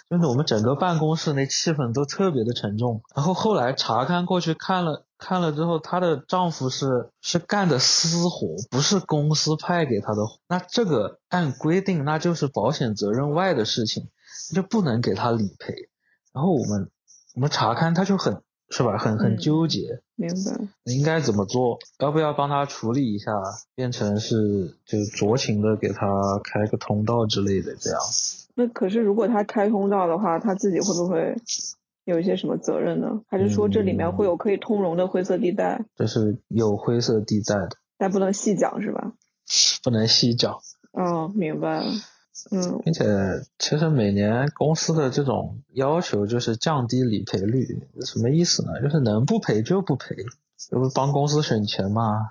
[0.08, 3.02] 就是我们整个办公室那气氛都特别的沉重。
[3.14, 10.22] 然后后来查看过去看了看了之后，她的丈夫是是干的私活，不是公司派给他的。
[10.48, 14.08] 那这个按规定那就是保险责任外的事情，
[14.54, 15.74] 就不能给他理赔。
[16.32, 16.90] 然后我们
[17.34, 18.40] 我们查看他就很
[18.74, 20.58] 是吧，很很嗯纠结，明白？
[20.84, 21.78] 应该怎么做？
[21.98, 23.30] 要不要帮他处理一下，
[23.74, 28.00] 变成是就酌情的给他开个通道之类的这样？
[28.54, 31.36] 那可是如果他开通道的话，他自己会不会
[32.04, 33.20] 有一些什么责任呢？
[33.28, 39.12] 还是说这里面会有可以通融的灰色地带，这是有灰色地带的，但不能细讲是吧？
[39.82, 40.58] 不能细讲。
[40.92, 41.92] 哦，明白了。
[42.50, 43.04] 嗯，并且，
[43.58, 48.80] 其实每年公司的这种要求就是降低理赔率，什么意思呢？
[48.82, 50.16] 就是能不赔就不赔，
[50.56, 52.30] 这不帮公司省钱嘛。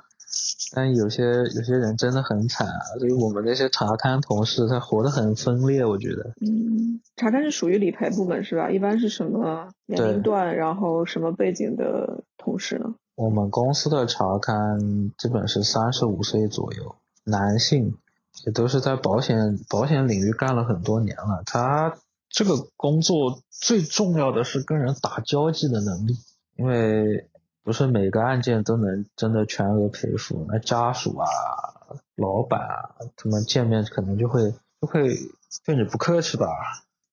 [0.73, 6.33] 但有些有些人真的很惨啊，所以我们那些查勘同事他活得很分裂，我觉得。
[6.39, 8.71] 嗯，查勘是属于理赔部门是吧？
[8.71, 12.95] 一般是什么年龄段，然后什么背景的同事呢？
[13.15, 17.97] 我们公司的查勘基本是三十五岁左右，男性，
[18.45, 21.43] 也都是在保险保险领域干了很多年了。
[21.45, 21.97] 他
[22.29, 26.17] 这个工作最重要的是跟人打交际的能力，
[26.55, 27.29] 因为
[27.63, 31.27] 不是每个案件都能真的全额赔付，那家属啊、
[32.15, 35.15] 老板啊，他们见面可能就会就会
[35.65, 36.47] 对你不客气吧。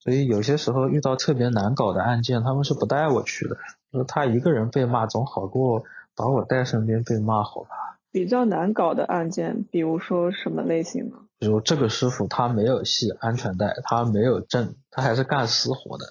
[0.00, 3.56] 所以有些时候遇到特别难搞的案件，他们是不带我去的。
[3.90, 5.82] 说他一个人被骂总好过
[6.14, 7.97] 把我带身边被骂，好吧？
[8.10, 11.16] 比较难搞的案件，比如说什么类型呢？
[11.38, 16.06] 比如这个师傅他没有系安全带，他没有证，他还是干私活的，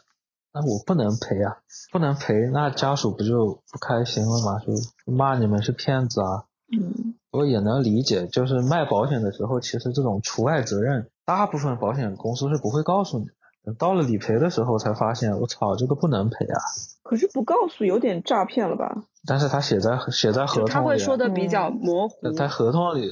[0.53, 1.57] 那我不能赔啊，
[1.91, 4.59] 不能赔，那家属不就不开心了吗？
[4.59, 6.45] 就骂你们是骗子啊。
[6.69, 13.25] 嗯，我也能理解，就是卖保险的时候，其实这种除外责任，大部分保险公司是不会告诉你
[13.73, 16.59] 到了理赔的时候才发现，我操，这个不能赔啊！
[17.03, 19.03] 可是不告诉有点诈骗了吧？
[19.25, 23.11] 但是他写在写在合同里、啊，他会说的比较模糊，在合同里，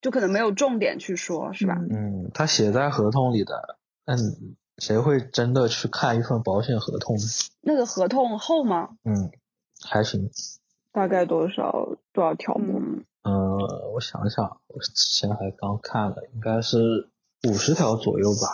[0.00, 1.78] 就可能没有重点去说，是吧？
[1.90, 4.14] 嗯嗯，他写在合同里的，那
[4.78, 7.22] 谁会真的去看一份保险合同呢？
[7.62, 8.90] 那个合同厚吗？
[9.04, 9.30] 嗯，
[9.82, 10.30] 还行。
[10.92, 12.78] 大概多少多少条目？
[12.78, 17.08] 嗯，呃，我想想，我之前还刚看了，应该是
[17.48, 18.48] 五十条左右吧。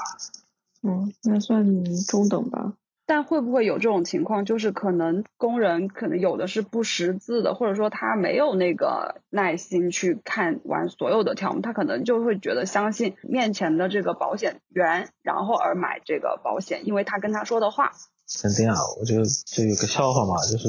[0.82, 2.74] 嗯，那算中等吧。
[3.06, 17.90] 但会不会有这种情况，就是可能工人可能有的是不识字的，或者说他没有那个耐心去看完所有的条目，他可能就会觉得相信面前的这个保险员，然后而买这个保险，因为他跟他说的话。
[18.40, 20.68] 肯定啊，我就就有个笑话嘛，就是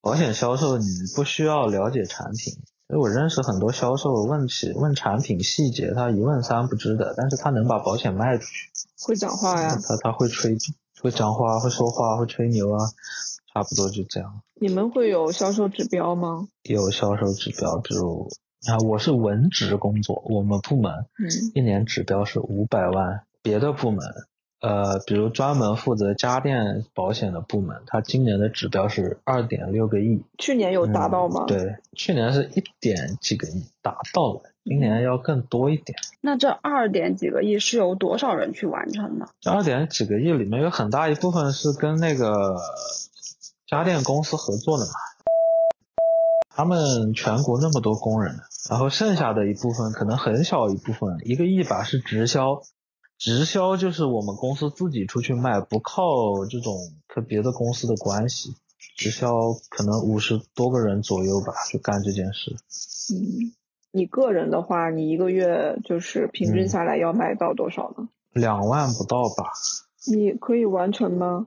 [0.00, 0.84] 保险销售你
[1.14, 2.54] 不需要了解产品，
[2.92, 8.68] 因为我认识很多销售问起问产品细节，他一问三不知的，但是他能把保险卖出去，
[9.06, 10.58] 会讲话呀，他他会吹。
[11.00, 12.78] 会讲话，会说话，会吹牛啊，
[13.52, 14.42] 差不多就这样。
[14.60, 16.46] 你们会有销售指标吗？
[16.62, 18.28] 有销售指标，比如
[18.68, 23.22] 啊，我是文职工作，我们部门嗯一年指标是五百万。
[23.42, 23.98] 别的部门，
[24.62, 30.24] 呃，比如专门负责家电保险的部门，它今年的指标是二点六个亿。
[30.38, 31.46] 去年有达到吗？
[31.48, 34.42] 对，去年是一点几个亿，达到了。
[34.64, 35.98] 今年要更多一点。
[36.20, 39.26] 那这二点几个亿是由多少人去完成的？
[39.40, 42.56] 这二点几个亿里面有很大一部分是跟那个
[43.66, 44.92] 家电公司合作的嘛。
[46.54, 48.36] 他们全国那么多工人，
[48.70, 52.62] 然后剩下的一部分可能很小一部分，一个亿吧是直销。
[53.24, 56.74] 直销就是我们公司自己出去卖，不靠这种
[57.06, 58.56] 和别的公司的关系。
[58.96, 62.56] 直销可能五十多个人左右吧，就干这件事。
[63.14, 63.54] 嗯。
[63.92, 68.08] 你个人的话，你一个月就是平均下来要卖到多少呢？
[68.32, 69.52] 两万不到吧。
[70.10, 71.46] 你可以完成吗？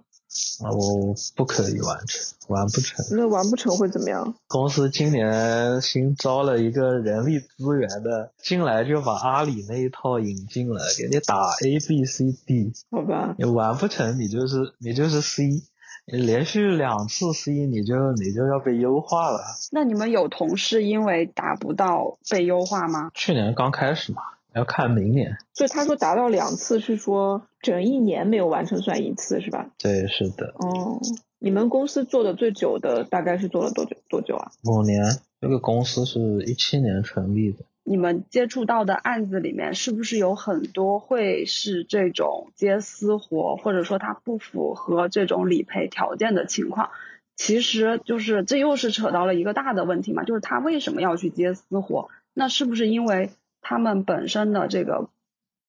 [0.63, 3.05] 啊，我不可以完成，完不成。
[3.11, 4.35] 那完不成会怎么样？
[4.47, 12.73] 公司今年新招了一个人力资源的，进来就把阿里那一套引进了，给你打 A B C D。
[12.91, 13.35] 好吧。
[13.37, 15.63] 你完不成，你就是你就是 C 你。
[16.07, 19.39] 连续两次 C，你就你就要被优化了。
[19.71, 23.09] 那你们有同事因为达不到被优化吗？
[23.15, 24.21] 去年刚开始嘛，
[24.55, 25.37] 要看明年。
[25.53, 29.69] 所以他说达到两次是说整一年没有完成算一次是吧？
[29.77, 30.55] 对，是的。
[30.57, 30.99] 哦，
[31.37, 34.51] 你们公司做的最久的大概是做了多久多久啊？
[34.63, 35.03] 五年。
[35.41, 37.65] 这个公司是一七年成立的。
[37.83, 46.89] 你们接触到的案子里面，是不是有很多会是这种接私活，或者说它不符合这种理赔条件的情况？
[47.35, 52.09] 其实就是这又是扯到了一个大的问题嘛，就是他为什么要去接私活？
[52.33, 53.29] 那是不是因为
[53.67, 55.09] 他们本身的这个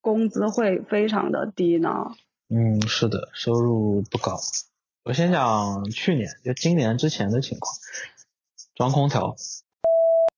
[0.02, 2.14] 工资会非常的低呢？
[2.50, 4.36] 嗯，是的，收入不高。
[5.02, 7.74] 我先讲去年，就今年之前的情况，
[8.74, 9.34] 装空调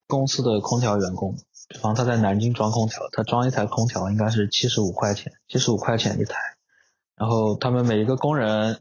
[0.06, 1.34] 公司的空调员工。
[1.68, 6.38] 比方他在南京装空调，他装一台空调应该是七十五块钱，七十五块钱一台。
[7.16, 8.78] 然后他们每一个工人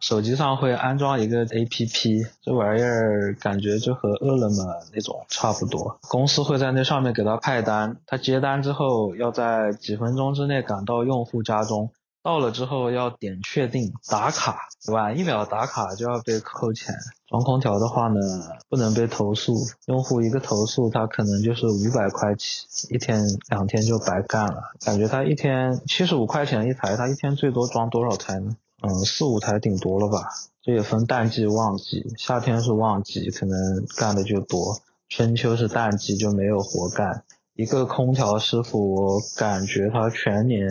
[0.00, 5.98] 手机上会安装一个 APP，这玩意儿感觉就和饿了么那种差不多。
[6.08, 11.90] 公司会在那上面给他派单，他接单之后要在几分钟之内赶到用户家中。
[12.20, 14.58] 到了之后要点确定打卡，
[14.92, 16.94] 晚一秒打卡就要被扣钱。
[17.28, 18.20] 装空调的话呢，
[18.68, 19.54] 不能被投诉，
[19.86, 24.74] 用户一个投诉他可能就是五百块起，一天两天就白干了。
[24.84, 28.56] 感觉他一天七十五块钱一台，他一天最多装多少台呢？
[28.82, 30.28] 嗯，四五台顶多了吧。
[30.62, 37.24] 这也分淡季旺季，夏天是旺季，可能干的就多；春秋是淡季，就没有活干。
[37.54, 40.70] 一个空调师傅，我感觉他全年。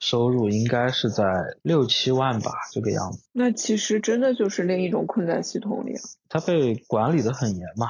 [0.00, 1.24] 收入应该是在
[1.60, 3.20] 六七万吧，这个样子。
[3.32, 5.92] 那其实真的就是另一种困在系统里。
[6.26, 7.86] 他被管理的很严嘛。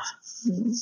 [0.50, 0.74] 嗯。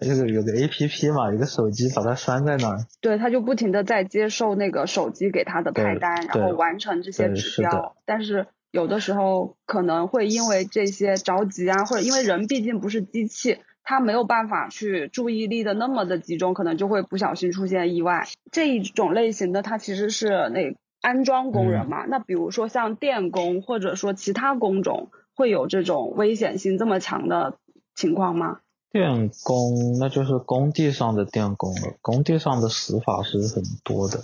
[0.00, 2.78] 有个有个 A P P 嘛，有个手机把它拴在那儿。
[3.00, 7.96] 对，他就不停的在接受那个手机给他的派单，然后完成这些指标。
[8.04, 13.58] 但是有的时候可能会因为这些着急啊，或者因为人毕竟不是机器。
[13.86, 18.26] 他没有办法去注意力的那么的集中，可能就会不小心出现意外。
[18.50, 22.06] 这一种类型的，它其实是那安装工人嘛。
[22.06, 27.58] 那比如说像电工或者说其他工种，会有这种危险性这么强的
[27.94, 28.60] 情况吗？
[28.94, 34.22] 电工那就是工地上的电工了，工地上的死法是很多的，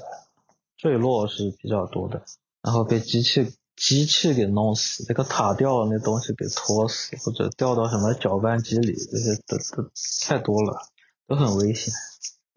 [0.77, 2.23] 坠落是比较多的，
[2.62, 3.53] 然后被机器。
[3.77, 9.89] 机器给弄死，那个塔吊那东西给拖死，或者掉到什么搅拌机里，这些都都
[10.29, 10.77] 太多了，
[11.27, 11.95] 都很危险。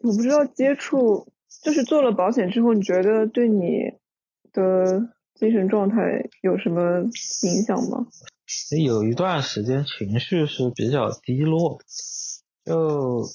[0.03, 1.31] 我不知道接触，
[1.63, 3.63] 就是做了保险之后，你觉得对你
[4.51, 5.95] 的精神状态
[6.41, 6.81] 有什么
[7.43, 8.05] 影响吗？
[8.83, 11.79] 有一段时间情绪是比较低落，
[12.65, 13.27] 就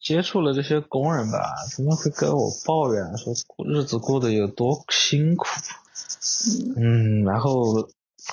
[0.00, 1.38] 接触了这些工人吧，
[1.76, 3.34] 他们会跟我抱怨说
[3.64, 5.46] 日子过得有多辛苦。
[6.76, 7.88] 嗯，然后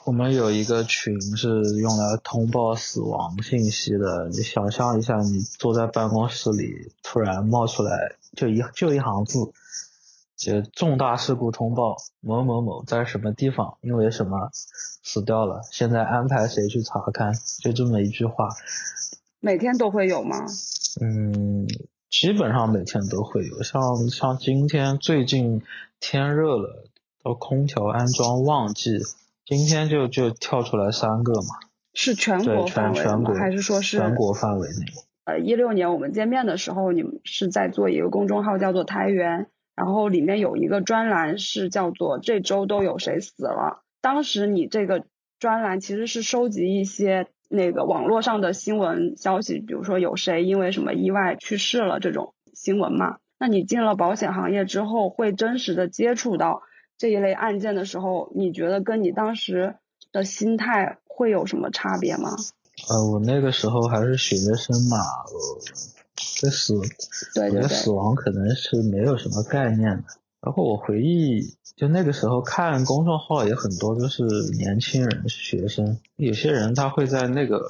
[0.05, 4.29] 我们有一个群是用来通报死亡信息的。
[4.29, 9.39] 你想象一下，你坐在办公室里，突然冒出来就一就一行字：
[10.37, 17.33] 就重大事故通报，某某某在什么地方因为什么死掉了，现在安排谁去查看，
[17.63, 18.49] 就这么一句话。
[19.39, 20.45] 每天都会有吗？
[21.01, 21.67] 嗯，
[22.09, 25.63] 基本上每天都会有，像像今天最近
[25.99, 26.85] 天热了，
[27.23, 28.99] 到空调安装旺季，
[29.43, 31.47] 今天就就跳出来三个嘛。
[31.93, 32.95] 是全，国范围？
[32.95, 34.85] 全全国还是说是全国范围内？
[35.25, 39.47] 呃，一六年我们见面的时候，你们是在做一个公众号，叫做台源，
[39.77, 43.83] 然后里面有一个专栏是叫做“这周都有谁死了”。
[44.01, 45.05] 当时你这个
[45.39, 53.17] 专栏其实是收集一些那个网络上的新闻消息，比如说有谁因为什么意外去世了这种新闻嘛。
[53.39, 56.63] 那你进了保险行业之后，会真实的接触到
[56.97, 59.75] 这一类案件的时候，你觉得跟你当时
[60.11, 62.31] 的心态会有什么差别吗？
[62.89, 65.96] 呃，我那个时候还是学生嘛，呃，
[66.41, 66.73] 对死
[67.33, 70.03] 对死亡可能是没有什么概念的。
[70.41, 74.23] 然后我回忆，就那个时候看公众号也很多都是
[74.57, 77.61] 年轻人、学生，有些人他会在那个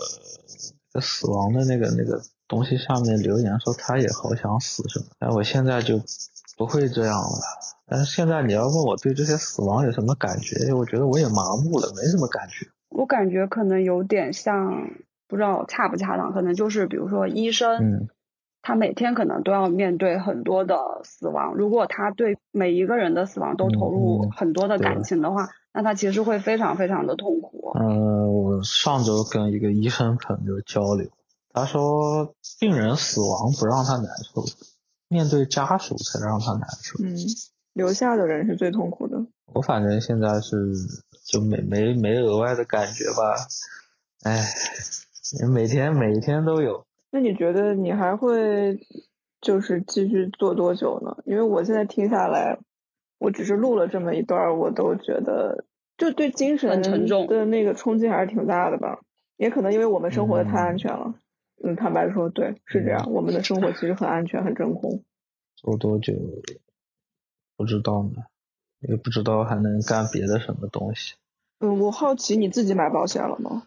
[1.02, 5.06] 死亡的那个那个东西下面留言说他也好想死什么。
[5.18, 6.02] 但我现在就
[6.58, 7.40] 不会这样了。
[7.88, 12.68] 但是现在你要问我对这些死亡有什么感觉，我觉得我也麻木了，没什么感觉。
[12.90, 14.92] 我感觉可能有点像，
[15.28, 18.10] 不知道恰不恰当，可能就是比如说医生，嗯
[18.68, 27.72] 他每天可能都要面对很多的死亡，如果他对每一个人的死亡都投入很多的感情的话，那他其实会非常非常的痛苦。
[27.80, 31.08] 嗯，我上周跟一个医生朋友交流，
[31.54, 34.44] 他说病人死亡不让他难受，
[35.08, 37.02] 面对家属才让他难受。
[37.02, 37.16] 嗯，
[37.72, 39.28] 留下的人是最痛苦的。
[39.54, 40.58] 我反正现在是
[41.26, 43.48] 就没没没额外的感觉吧，
[44.24, 44.46] 哎，
[45.54, 46.84] 每天每天都有。
[47.10, 48.80] 那你觉得你还会
[49.42, 51.24] 就是继续做多久呢？
[51.26, 52.60] 因为我现在听下来，
[53.18, 55.66] 我只是录了这么一段，我都觉得
[55.98, 59.00] 就对精神很沉重的那个冲击还是挺大的吧。
[59.38, 61.16] 也可能因为我们生活的太安全了。
[61.64, 63.12] 嗯，坦白说，对，是这样。
[63.12, 65.04] 我们的生活其实很安全，很真空。
[65.56, 66.14] 做多久
[67.56, 68.24] 不知道呢，
[68.80, 71.16] 也不知道还能干别的什么东西。
[71.60, 73.64] 嗯，我好奇你自己买保险了吗？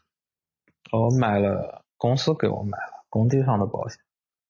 [0.92, 3.98] 我买了，公司给我买了工地上的保险。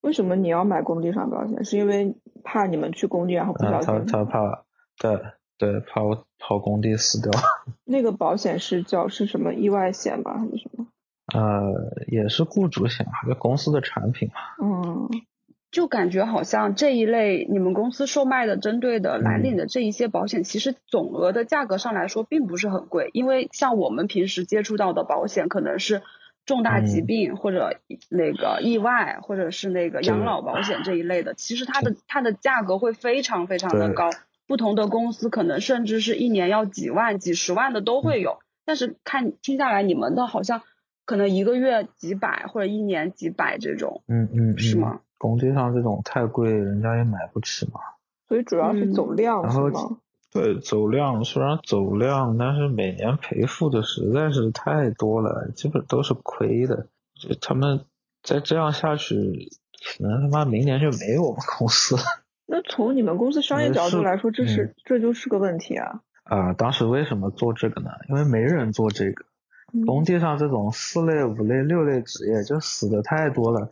[0.02, 1.64] 为什么你要买工地上保险？
[1.64, 4.06] 是因为怕你们去工地然后不小心？
[4.06, 4.64] 他怕，
[4.98, 5.20] 对
[5.58, 7.32] 对，怕我跑工地死掉。
[7.84, 10.86] 那个保险是叫是什么意外险吧，还是什么？
[11.34, 14.40] 呃，也是雇主险，还是公司的产品嘛。
[14.66, 15.08] 嗯，
[15.70, 26.02] 就感觉好像这一类你们公司售卖的针对的蓝嗯领的这一些保险，其实总额的价格上来说并不是很贵，因为像我们平时接触到的保险可能是
[26.47, 27.07] 重大疾嗯。
[27.07, 34.11] 病或者那个意外或者是那个养老保险这一类的，其实它的它的价格会非常非常的高，
[34.47, 40.62] 不同的公司可能甚至是一年要几万、几十万的都会有，但是看听下来你们的好像
[41.05, 45.01] 可能一个月几百或者一年几百这种，嗯嗯，嗯是吗？
[45.18, 47.80] 工地上这种太贵，人家也买不起嘛。
[48.28, 48.93] 所以主要是嗯。
[48.93, 49.99] 走量、然后是吗？
[50.33, 56.87] 对，走量虽然走量，但是每年赔付的实在是太多了，基本都是亏的。
[57.14, 57.85] 就他们
[58.22, 62.03] 再这样下去，可能他妈明年就没我们公司了。
[62.47, 66.01] 那从你们公司商业角度来说，这是、嗯这就是个问题啊。
[66.22, 67.91] 啊、当时为什么做这个呢？
[68.09, 69.24] 因为没人做这个。
[69.72, 73.70] 嗯工地上这种四类、五类、六类职业就死的太多了，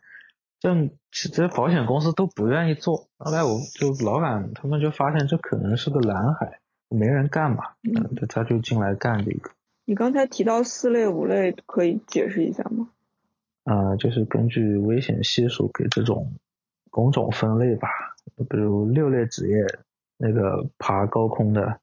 [0.60, 3.08] 这其实保险公司都不愿意做。
[3.18, 9.50] 后来我就老板他们就发现这可能是个蓝海，没人干嘛，嗯嗯，他就进来干这个。
[9.84, 12.90] 你刚才提到四类、五类，可以解释一下吗？
[13.64, 16.32] 啊、就是根据危险系数给这种
[16.90, 17.88] 工种分类吧。
[18.48, 19.64] 比如六类职业，
[20.16, 21.80] 那个爬高空的，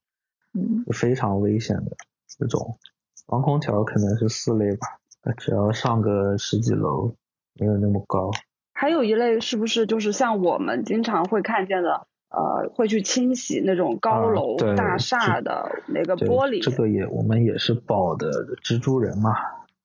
[0.54, 1.96] 嗯，非常危险的
[2.28, 2.78] 这种，
[3.26, 7.16] 防空调可能是四类吧，呃只要上个十几楼，
[7.54, 8.32] 没有那么高。
[8.78, 16.62] 还有一类是不是就是像我们经常会看见的，呃，会去清洗那种高啊楼大厦的那个玻璃？
[16.62, 18.30] 这个也我们也是保的
[18.62, 19.32] 蜘蛛人嘛，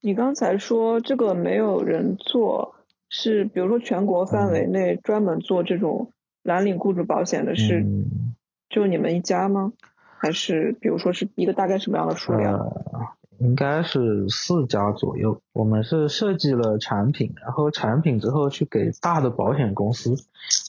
[0.01, 2.75] 你刚才说这个没有人做，
[3.09, 6.11] 是比如说全国范围内专门做这种
[6.43, 8.35] 蓝领雇主保险的是嗯，
[8.69, 9.71] 就你们一家吗？
[10.17, 12.59] 还是比如说是一个大概什么样的数量？
[12.59, 13.07] 呃，
[13.39, 15.41] 应该是四家左右。
[15.53, 20.15] 我们是设计了产品，然后产品之后去给大的保险公司，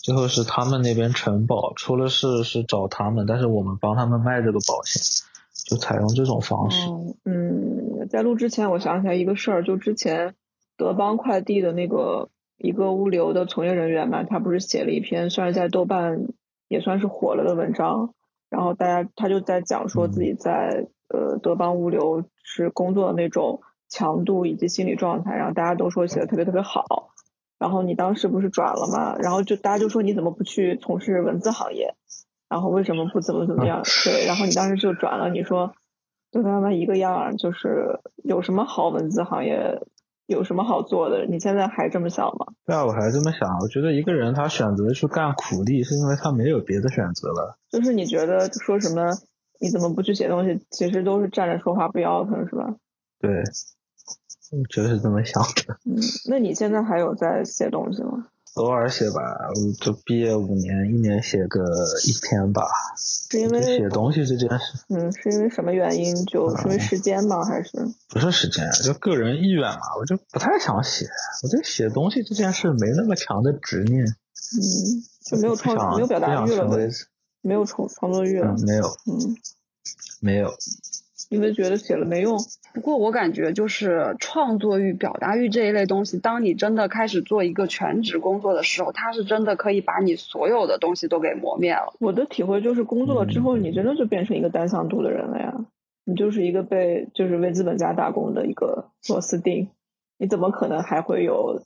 [0.03, 5.03] 最后是他们那边承保，出了事是找他们，但是我们帮他们卖这个保险，
[5.69, 6.89] 就采用这种方式。
[6.89, 10.35] 哦，嗯，在录之前我想起来一个事儿，就之前
[10.77, 16.29] 德邦快递的那个一个物流的从业人员嘛，他不是写了一篇算是在豆瓣
[16.69, 18.15] 也算是火了的文章，
[18.49, 27.11] 然后大家他就在讲说自己在呃德邦物流是工作的那种强度以及心理状态，然后大家都说写的特别特别好。
[27.59, 29.17] 然后你当时不是转了吗？
[29.19, 31.95] 然后就大家就说你怎么不去从事文字行业？
[32.49, 33.83] 然后为什么不怎么怎么样？
[34.05, 35.73] 对，然后你当时就转了，你说
[36.31, 39.81] 跟他们一个样，就是有什么好文字行业？
[40.27, 41.27] 有什么好做的？
[41.27, 42.47] 你现在还这么想吗？
[42.65, 43.59] 对啊，我还这么想。
[43.61, 47.59] 我觉得一个人他选择去干苦力，是因为他没有别的选择了。
[47.71, 49.11] 就是你觉得说什么，
[49.63, 50.61] 你怎么不去写东西？
[50.71, 52.75] 其实都是站着说话不腰疼，是吧？
[53.21, 55.79] 对，我就是这么想的。
[55.87, 55.97] 嗯，
[56.29, 58.27] 那你现在还有在写东西吗？
[58.57, 59.23] 偶尔写吧，
[59.81, 61.63] 就毕业五年，一年写个
[62.05, 62.63] 一篇吧。
[62.99, 66.13] 是因为写东西这件事，嗯，是因为什么原因？
[66.27, 67.45] 就是因为时间吗？
[67.45, 67.71] 还是
[68.11, 68.69] 不是时间？
[68.83, 71.07] 就个人意愿嘛，我就不太想写。
[71.43, 74.05] 我对写东西这件事没那么强的执念。
[74.05, 74.61] 嗯，
[75.25, 76.89] 就没有创，没有表达欲了呗？
[77.43, 78.55] 没有创创作欲了？
[78.67, 78.87] 没有。
[79.07, 79.37] 嗯，
[80.21, 80.53] 没有。
[81.29, 82.39] 因为觉得写了没用。
[82.75, 91.95] 不过我感觉就是创作欲、表达欲这一类东西，当你真的开始做一个全职工作的时候，它是真的可以把你所有的东西都给磨灭了。
[92.01, 95.65] 我的体会就是，工作了之后，你真的就变成一个单向度的人了呀。
[96.05, 99.71] 你就是一个被就是为资本家打工的一个螺丝钉，
[100.19, 101.63] 你怎么可能还会有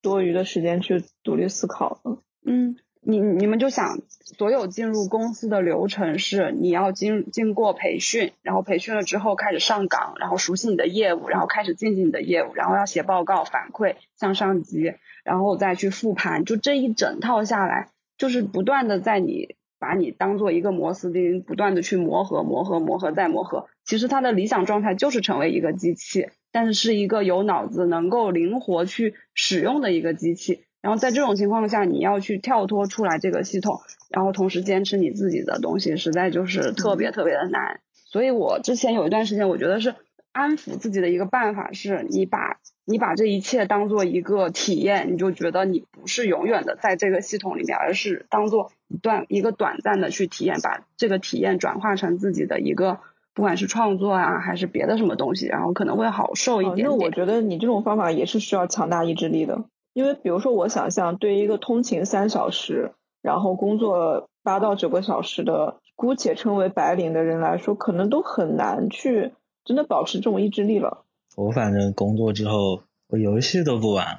[0.00, 2.18] 多余的时间去独立思考呢？
[2.46, 2.76] 嗯。
[3.06, 23.66] 你你们就想，所有进入公司的流程是你要经经过培训，然后培训了之后开始上岗，然后熟悉你的业务，然后开始进行你的业务，然后要写报告反馈向上级，然后再去复盘，就这一整套下来，就是不断的在你把你当做一个螺丝钉，不断的去磨合磨合磨合再磨合。
[23.84, 30.64] 其实他的理想状态就是成为一个机器，但是是一个有脑子、能够灵活去使用的一个机器。
[30.84, 33.80] 然后在这种情况下，你要去跳脱出来这个系统，
[34.10, 37.80] 然后同时坚持你自己的东西，实在就是特别特别的难。
[37.94, 39.94] 所以我之前有一段时间，我觉得是
[40.30, 52.98] 安抚自己的一个办法，是你把你把这一切当做一个体验，你就觉得你不是永远的在这个系统里面，而是当做一段一个短暂的去体验，把这个体验转化成自己的一个，
[53.32, 56.86] 不管是创作啊，还是别的什么东西，然后可能会好受一点。
[56.86, 59.64] 那我觉得你这种方法也是需要强大意志力的。
[59.94, 62.92] 因为比如说，我想象对于一个通勤三小时，
[63.22, 69.32] 然后工作八到九个小时的，姑且称为白领的人来说，可能都很难去
[69.64, 71.04] 真的保持这种意志力了。
[71.36, 74.18] 我反正工作之后，我游戏都不玩了，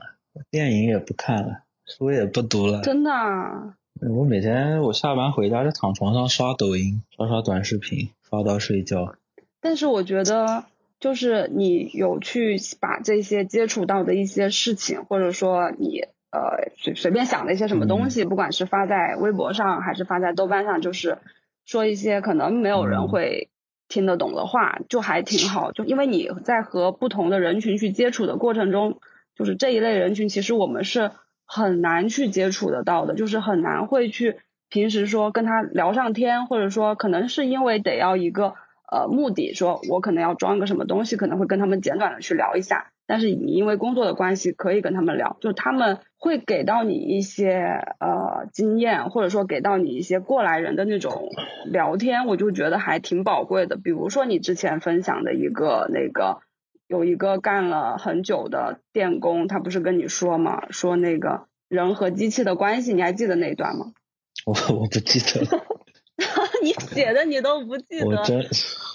[0.50, 2.82] 电影也不看了，书也不读了。
[2.82, 3.12] 真的？
[4.18, 9.16] 我每天我下班回家就躺床上刷抖音，刷刷短视频，刷到睡觉。
[9.60, 10.64] 但是我觉得。
[11.00, 16.00] 就是你有去把这些接触到的一些事情，或者说你
[16.32, 21.18] 呃随随便想的一些什么东西，不管是发在微博上还是发在豆瓣上，就是
[21.66, 23.50] 说一些可能没有人会
[23.88, 25.74] 听得懂的话，就还挺好。
[25.74, 29.00] 就因为你在和不同的人群去接触的过程中，
[29.36, 31.12] 就是这一类人群，其实我们是
[31.46, 34.38] 很难去接触得到的，就是很难会去
[34.70, 38.56] 平时说跟他聊上天，或者说可能是因为得要一个。
[38.92, 42.92] 呃，目的说，我可能要装个什么东西，可能会跟他们简短的去聊一下。
[43.08, 47.54] 但是你因为工作的关系，可以跟他们聊，就他们会给到你一些
[48.00, 51.30] 呃经验，或者说给到你一些过来人的那种
[51.66, 53.78] 聊天，我就觉得还挺宝贵的。
[53.78, 56.40] 比如说你之前分享的一个那个，
[56.88, 60.64] 有一个干了很久的电工，他不是跟你说吗？
[60.72, 63.94] 说那个人和机器的关系，你还记得那一段吗？
[64.48, 65.46] 我我不记得。
[66.64, 68.24] 你写的你都不记得，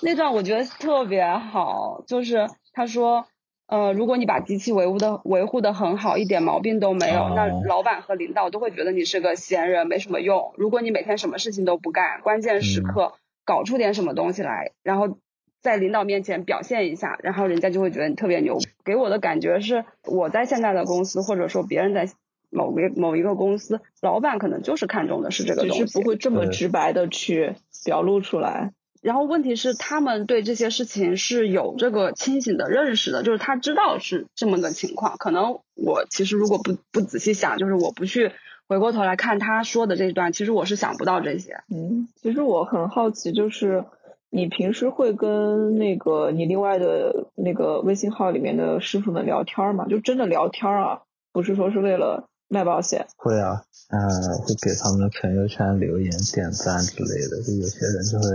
[0.03, 3.27] 那段我觉得特别好，就是他说，
[3.67, 10.55] 呃，如果你把机器维护的维护的很好，一点毛病都没有，那老板和领导都会觉得你是个闲人，没什么用。
[10.57, 13.13] 如果你每天什么事情都不干，关键时刻
[13.45, 15.19] 搞出点什么东西来，然后
[15.61, 18.59] 在领导面前表现一下，然后人家就会觉得你特别牛。
[18.83, 22.09] 给我的感觉是，我在现在的公司，或者说别人在。
[22.51, 28.73] 某个某一个公司，老板可能就是看中的是这个东西，不会这么直白的去表露出来。
[29.03, 35.17] 然后问题是，他们对这些事情是有这个清醒的认识的，就是他知道是这么个情况。
[35.17, 38.33] 可能我其实如果不不仔细想，就是我不去
[38.69, 41.63] 回过头来看他说的这段，其实我是想不到这些。
[41.75, 43.87] 嗯，其实我很好奇，就是
[44.29, 49.87] 你平时会跟那个你另外的那个微信号里面的师傅们聊天吗？
[49.89, 52.27] 就真的聊天啊，不是说是为了。
[52.53, 57.41] 卖保险会啊，嗯，会给他们的朋友圈留言、点赞之类的。
[57.47, 58.27] 就有些人就会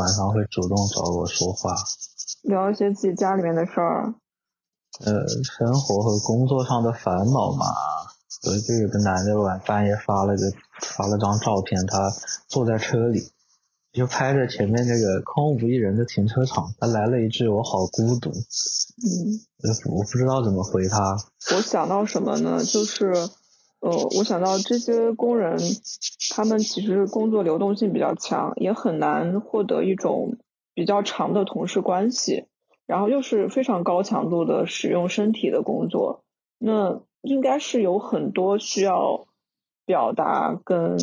[0.00, 1.74] 晚上会主动找我说话，
[2.42, 4.14] 聊一些自己家里面的事儿。
[5.04, 7.66] 呃，生活和工作上的烦恼嘛。
[8.28, 10.42] 所以就有个男的晚半夜发了个
[10.80, 12.12] 发了张照片，他
[12.46, 13.32] 坐在车里，
[13.94, 18.30] 就拍着前面那个空无一人的停车场，他来了一句“我好孤独”，
[18.98, 19.38] 嗯，
[19.94, 21.16] 我不知道怎么回他。
[21.54, 22.58] 我想到什么呢？
[22.64, 23.12] 就是，
[23.78, 25.56] 呃，我想到这些工人，
[26.34, 30.38] 他们其实工作流动性比较强，也很难获得一种
[30.74, 32.46] 比较长的同事关系，
[32.86, 36.24] 然后又是非常高强度的使用身体的工作，
[36.58, 39.28] 那应该是有很多需要。
[39.86, 40.96] 表达跟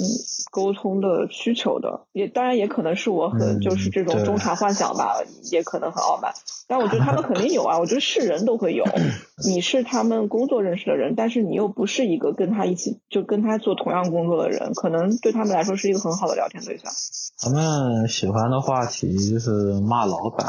[0.51, 5.17] 沟通的需求的，也当然也可能是我很就是这种中产幻想吧，
[5.51, 6.33] 也可能很傲慢。
[6.67, 8.85] 但我觉得他们肯定有啊，我觉得是人都会有。
[9.45, 16.91] 你是他们工作认识的人，但是你又不是一个跟他一起就跟他做同样工作的人，可能对他们来说是一个很好的聊天对象。
[17.39, 20.47] 他们喜欢的话题就是骂老板。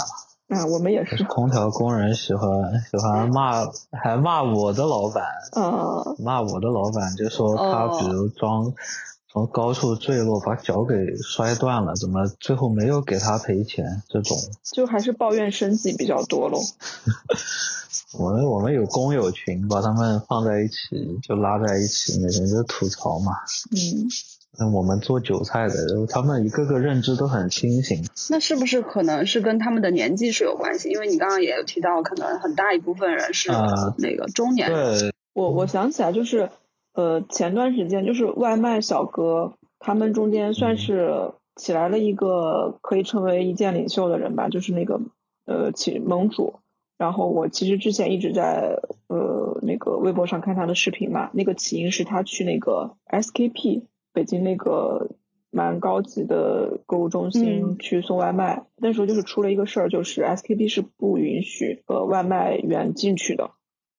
[0.52, 1.24] 啊，我们也是。
[1.24, 2.48] 空调工人喜欢
[2.90, 5.24] 喜欢骂，还骂我的老板。
[5.52, 6.14] 啊。
[6.18, 8.72] 骂我的老板，就说他比如装
[9.32, 14.02] 从高处坠落，把脚给摔断了，怎么最后没有给他赔钱？
[14.08, 14.36] 这种。
[14.72, 16.58] 就还是抱怨升级比较多喽。
[18.18, 23.32] 我们我们有工友群，把他们放在一起，就拉在一起，每天就吐槽嘛。
[23.70, 24.08] 嗯。
[24.58, 25.74] 那我们做韭菜的，
[26.10, 28.04] 他们一个个认知都很清醒。
[28.30, 30.90] 那是不是可能是跟他们的年纪是有关系？
[30.90, 33.50] 因为你刚刚也有提到，可能很大一部分人是
[33.96, 34.68] 那个中年。
[34.68, 36.50] 对，我我想起来，就是
[36.92, 45.00] 呃前段时间就是外卖小哥，他们中间算是起来了一个可以称为意见领袖的人吧，就是那个
[45.46, 46.56] 呃起盟主。
[46.98, 48.78] 然后我其实之前一直在
[49.08, 53.84] 呃那个微博上看他的视频嘛，那个起因是他去那个 SKP。
[54.12, 55.10] 北京那个
[55.50, 63.50] 蛮高级的购物中心去送外卖，那时候就是出了一个事儿，就是 SKP 是不允许呃外卖员进去的，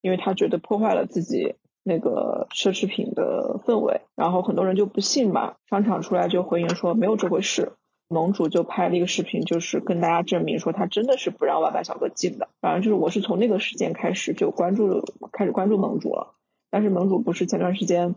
[0.01, 4.01] 因为他觉得破坏了自己那个奢侈品的氛围。
[4.15, 7.73] 然后很多人就不信嘛，商场出来就回应说没有这回事。
[8.09, 12.49] 盟主就拍了一个视频，就是跟大家证明说他真的是不让外卖小哥进的。
[12.61, 16.35] 反正就是我是从那个事件开始就关注开始关注盟主了，
[16.69, 18.13] 但是盟主不是前段时间。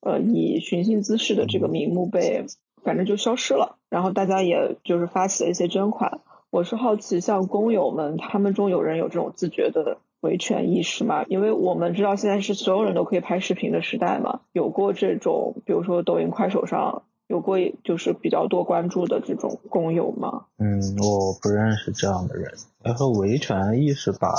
[0.00, 2.46] 呃，以寻衅滋事的这个名目被，
[2.84, 3.78] 反正就消失了。
[3.88, 6.20] 然后大家也就是发起了一些捐款。
[6.50, 11.24] 我是好奇，像工友们，他们中有人有这种自觉的维权意识吗？
[11.28, 14.40] 因为我们知道现在是所有人都可以拍视频的时代嘛。
[14.52, 20.44] 有过这种，比如说抖音、快手上有过就是比较多关注的这种工友吗？
[20.58, 22.52] 嗯，我不认识这样的人。
[22.82, 24.32] 然后维权意识吧，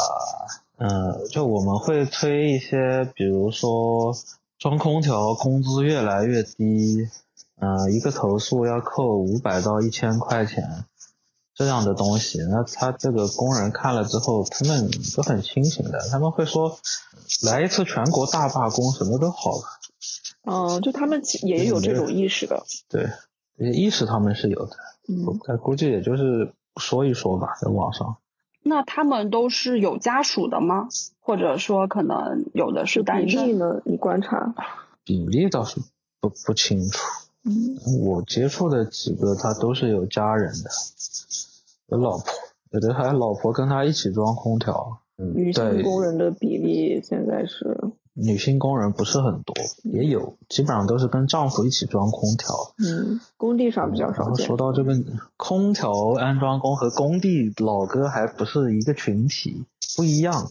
[0.77, 0.87] 嗯，
[1.31, 4.13] 就我们会推一些，比如说。
[4.59, 7.07] 装空调工资越来越低，
[7.59, 10.85] 嗯，一个投诉要扣五百到一千块钱，
[11.53, 16.79] 这样的东西，那他这个工人看了之后，他们都很清醒的，他们会说，
[17.43, 19.63] 来一次全国大罢工，什么都好了。
[20.49, 22.63] 嗯，就他们也有这种意识的。
[22.89, 23.09] 对，
[23.57, 24.75] 意识他们是有的，
[25.07, 28.17] 嗯，但估计也就是说一说吧，在网上。
[28.67, 30.89] 那他们都是有家属的吗？
[31.19, 33.81] 或者说可能有的是单身呢？
[33.85, 34.53] 你观察
[35.03, 35.81] 比例倒是
[36.21, 36.99] 不不清楚。
[37.43, 40.69] 嗯，我接触的几个他都是有家人的，
[41.87, 42.25] 有老婆，
[42.71, 44.99] 有的还老婆跟他一起装空调。
[45.15, 47.91] 女性工人的比例现在是。
[48.19, 52.73] 女性工人不是很多，也有，基本上都是跟丈夫一起装空调。
[52.79, 54.93] 嗯，工地上比较少然后说到这个
[55.37, 59.65] 空调安装工和工地老哥还不是一个群体，
[59.95, 60.47] 不一样。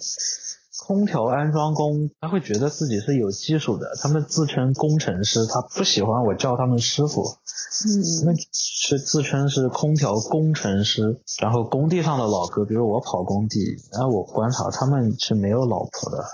[0.86, 7.22] 空调安装工他会觉得自己是有技术的，他们自称工程师，他不喜欢我叫他们师傅。
[7.22, 11.18] 嗯，那是自称是空调工程师。
[11.40, 13.58] 然后工地上的老哥，比如我跑工地，
[13.92, 16.24] 然后我观察他们是没有老婆的。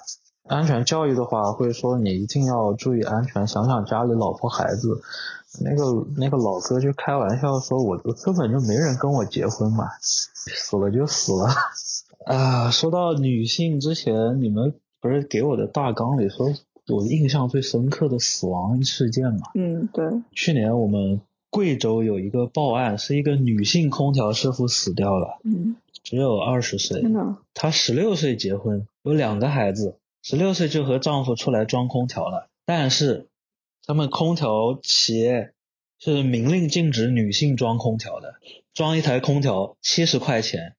[0.48, 5.00] 安全教育的话，会说你一定要注意安全，想想家里老婆孩子。
[5.62, 11.48] 那个那个老哥就开玩笑说，我根本就没人跟我结婚嘛，死了就死了。
[12.24, 16.46] 啊，说到女性，之前你们不是给我的大纲里说，
[16.88, 19.50] 我印象最深刻的死亡事件嘛？
[19.54, 20.06] 嗯，对。
[20.32, 21.20] 去年我们
[21.50, 25.38] 贵州有一个报案，是一个女性空调师傅死掉了。
[25.44, 25.76] 嗯。
[26.02, 27.02] 只有二十岁。
[27.02, 27.36] 真的。
[27.54, 29.96] 她十六岁结婚，有两个孩子。
[30.22, 33.26] 十六岁就和丈夫出来装空调了，但是
[33.84, 35.52] 他们空调企业
[35.98, 38.34] 是明令禁止女性装空调的，
[38.72, 40.76] 装一台空调七十块钱，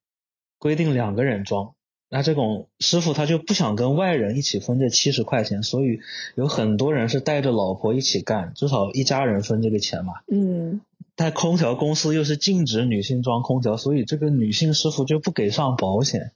[0.58, 1.74] 规定两个人装，
[2.08, 6.00] 那这种师傅他就不想跟外人一起分这七十块钱，所以
[6.34, 10.14] 有很多人是带着老婆一起干，至少一家人分这个钱嘛。
[10.32, 10.80] 嗯。
[11.16, 16.32] 但空调公司又是禁止女性装空调，所以这个女性师傅就不给上保险，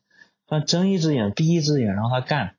[0.47, 2.55] 他睁一只眼闭一只眼让他干。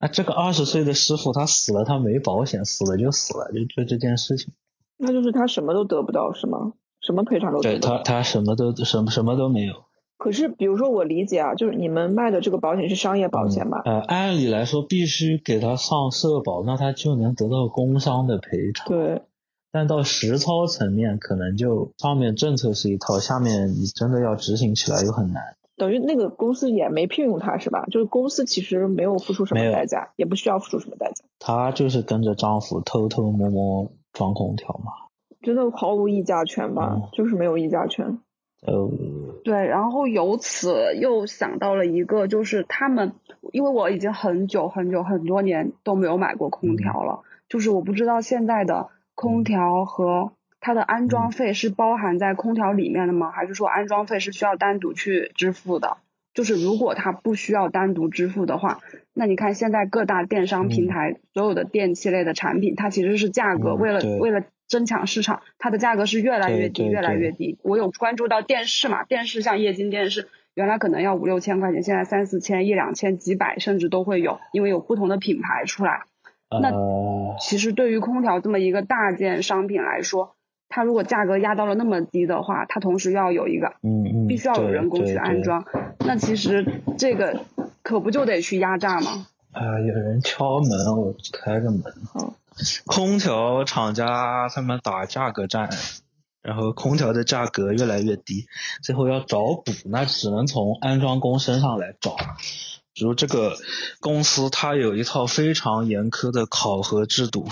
[0.00, 4.52] 那这个二十岁的师傅他死了，他没保险，死了就死了，就就这件事情。
[4.96, 6.72] 那就是他什么都得不到是吗？
[7.00, 9.74] 什么赔偿都对他他什么都什么什么都没有。
[10.16, 13.82] 可是，比如说我理解啊，就是你们卖的这个保险是商业保险吧？
[13.84, 18.88] 呃，按理来说必须给他上社保，那他就能得到工伤的赔偿。
[18.88, 19.22] 对。
[19.70, 25.57] 但到实操层面，可能就上面政策是一套，下面你真的要执行起来又很难。
[25.78, 27.86] 等于那个公司也没聘用他是吧？
[27.90, 31.24] 就是公司其实没有付出什么代价，也不需要付出什么代价。
[31.38, 34.92] 她就是跟着丈夫偷偷摸摸装空调嘛。
[35.40, 37.08] 真的毫无议价权吧？
[37.12, 38.18] 就是没有议价权。
[38.66, 38.90] 呃，
[39.44, 43.12] 对，然后由此又想到了一个，就是他们，
[43.52, 53.30] 因为我已经很久很久很多年都没有买过空调了，就是我不知道现在的空调和它的安装费是包含在空调里面的吗？
[53.30, 55.98] 还是说安装费是需要单独去支付的？
[56.34, 58.80] 就是如果它不需要单独支付的话，
[59.12, 64.44] 那你看现在各大电商平台所有的电器类的产品，它其实是价格为了为了。
[64.68, 67.58] 争抢市场，它的价格是越来越低，越来越低。
[67.62, 69.02] 我有关注到电视嘛？
[69.02, 76.02] 电视像液晶电视，原来可能要五六千块钱，现在三四千、一两千、几百，甚至都会有，因为有不同的品牌出来。
[76.50, 76.70] 那
[77.40, 80.34] 其实对于空调这么一个大件商品来说，
[80.78, 85.64] 它如果价格压到了那么低的话，它同时要有一个，嗯嗯，必须要有人工去安装。
[86.06, 87.40] 那其实这个
[87.82, 89.26] 可不就得去压榨吗？
[89.50, 91.82] 啊，有人敲门，我开个门。
[92.12, 92.32] 好。
[92.86, 95.68] 空调厂家他们打价格战，
[96.42, 98.46] 然后空调的价格越来越低，
[98.80, 102.14] 最后要找补，那只能从安装工身上来找。
[102.94, 103.56] 比如这个
[103.98, 107.48] 公司，它有一套非常严苛的考核制度。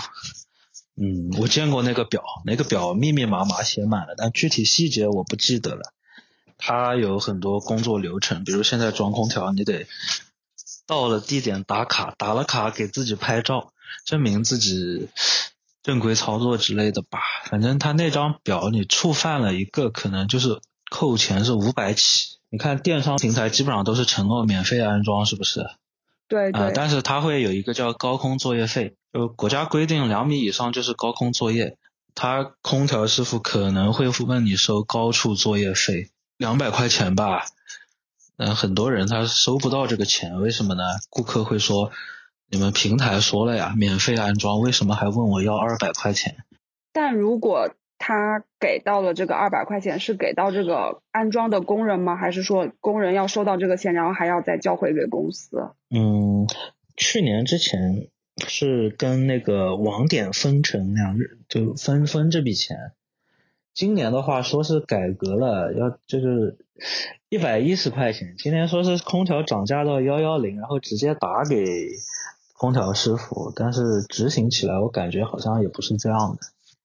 [0.99, 5.93] 嗯，我见过那个表，那个表密密麻麻写满了，但具体细节我不记得了。
[6.57, 9.85] 它有很多工作流程，比如现在装空调，你得
[10.87, 13.71] 到了地点打卡，打了卡给自己拍照。
[14.05, 15.09] 证明自己
[15.83, 22.37] 正规操作之类的吧，反正他那张表你触犯了一个，可能就是扣钱是五百起。
[22.49, 25.69] 你看电商平台基本上都是承诺免费安装，是不是？
[26.29, 26.71] 对对。
[26.73, 31.77] 但是他会有一个叫高空作业费，就国家规定两米以上就是高空作业，
[32.13, 37.45] 他空调师傅可能会问你收高处作业费，两百块钱吧。
[38.37, 40.83] 嗯，很多人他收不到这个钱，为什么呢？
[41.09, 41.91] 顾客会说。
[42.49, 46.37] 你们平台说了呀，免费安装，为什么还问我要二百块钱？
[46.93, 52.15] 但如果他给到了这个二百块钱，是给到这个安装的工人吗？
[52.15, 55.73] 还是说工人要收到这个钱，然后还要再交回给公司？
[55.89, 56.47] 嗯，
[56.95, 58.07] 去年之前
[58.47, 62.91] 是跟那个网点分成两日，就分分这笔钱。
[63.73, 66.57] 今年的话说是改革了，要就是
[67.29, 68.35] 一百一十块钱。
[68.37, 71.55] 今年说是空调涨价到幺幺零，然后直接打给。
[72.59, 76.39] 空调师傅，但是执行起来我感觉好像也不是这样的。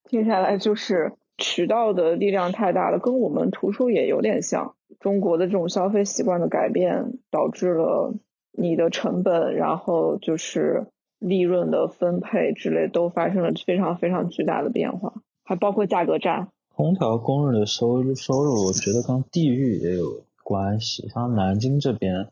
[0.04, 4.74] 接下来就是渠道的力量太大了，跟我们图书也有点像。
[5.00, 8.14] 中国的这种消费习惯的改变，导致了
[8.52, 10.88] 你的成本，然后就是
[11.22, 15.14] 利润的分配之类都发生了非常非常巨大的变化，
[15.44, 16.48] 还包括价格战。
[16.74, 21.08] 空调工人的收入收入，我觉得跟地域也有关系。
[21.08, 22.28] 像南京这边，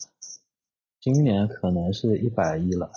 [1.00, 2.90] 今年可能是一百亿了。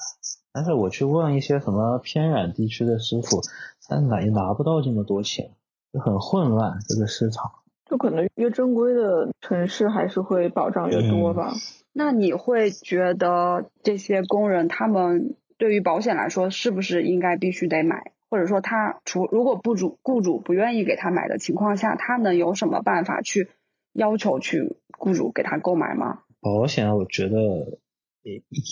[0.52, 3.42] 但是我去问一些什么偏远地区的师傅，
[3.88, 5.52] 他拿也拿不到这么多钱，
[5.92, 7.52] 就很混乱这个市场。
[7.86, 11.54] 就可能越正规的城市还是会保障越多吧。
[11.92, 18.12] 那你会觉得这些工人他们对于保险来说，是不是应该必须得买？
[18.30, 23.48] 或者说他除如果雇主雇主不愿意给他买的情况下，他能有什么办法去
[23.94, 26.20] 要求去雇主给他购买吗？
[26.42, 27.80] 保险，我觉得。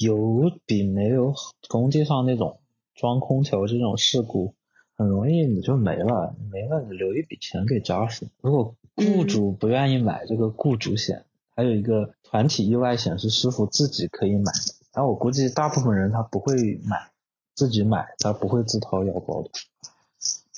[0.02, 1.34] 有比没有
[1.68, 2.60] 工地上那种
[2.96, 4.54] 装空调这种事故
[4.96, 8.28] 很容易你就没了，没了你留一笔钱给家属。
[8.42, 11.26] 如果雇主不愿意买这个雇主险，
[11.56, 14.52] 还有一个团体意外险是师傅自己可以买，
[14.92, 17.10] 但我估计大部分人他不会买，
[17.56, 19.50] 自己买他不会自掏腰包的。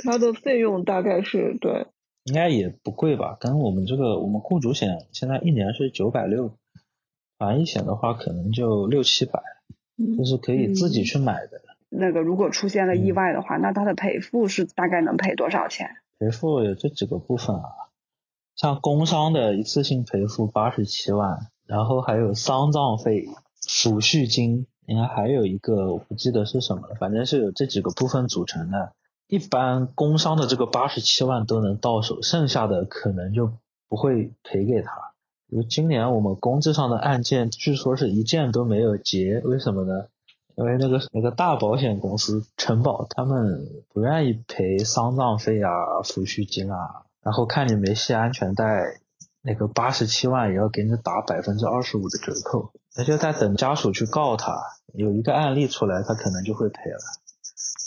[0.03, 1.87] 它的费用大概是对，
[2.23, 3.37] 应该也不贵吧？
[3.39, 6.51] 跟我们这个我们雇主险现在一年是九百六。
[7.39, 9.41] 防疫险的话，可能就六七百，
[10.17, 11.59] 就是可以自己去买的。
[11.89, 15.97] 那个如果出现了意外的话，那它的赔付是大概能赔多少钱？
[16.19, 17.89] 赔付有这几个部分啊，
[18.55, 23.27] 像工伤的一次性赔付八十七万，然后还有丧葬费、
[23.67, 28.93] 抚恤金，应该还有一个我不记得是什么了，反正是有这几个部分组成的。
[29.27, 33.51] 一般工伤的这个八十七万都能到手，剩下的可能就
[33.89, 34.91] 不会赔给他。
[35.69, 40.07] 今年我们工资上的案件，据说是一件都没有结，为什么呢？
[40.55, 45.71] 因为那个那个大保险公司承保，他们不愿意赔丧葬费啊、
[46.03, 48.99] 抚恤金啊，然后看你没系安全带，
[49.43, 52.71] 那个八十七万也要给你打百分之二十五的折扣。
[52.95, 54.55] 那就在等家属去告他，
[54.93, 56.99] 有一个案例出来，他可能就会赔了。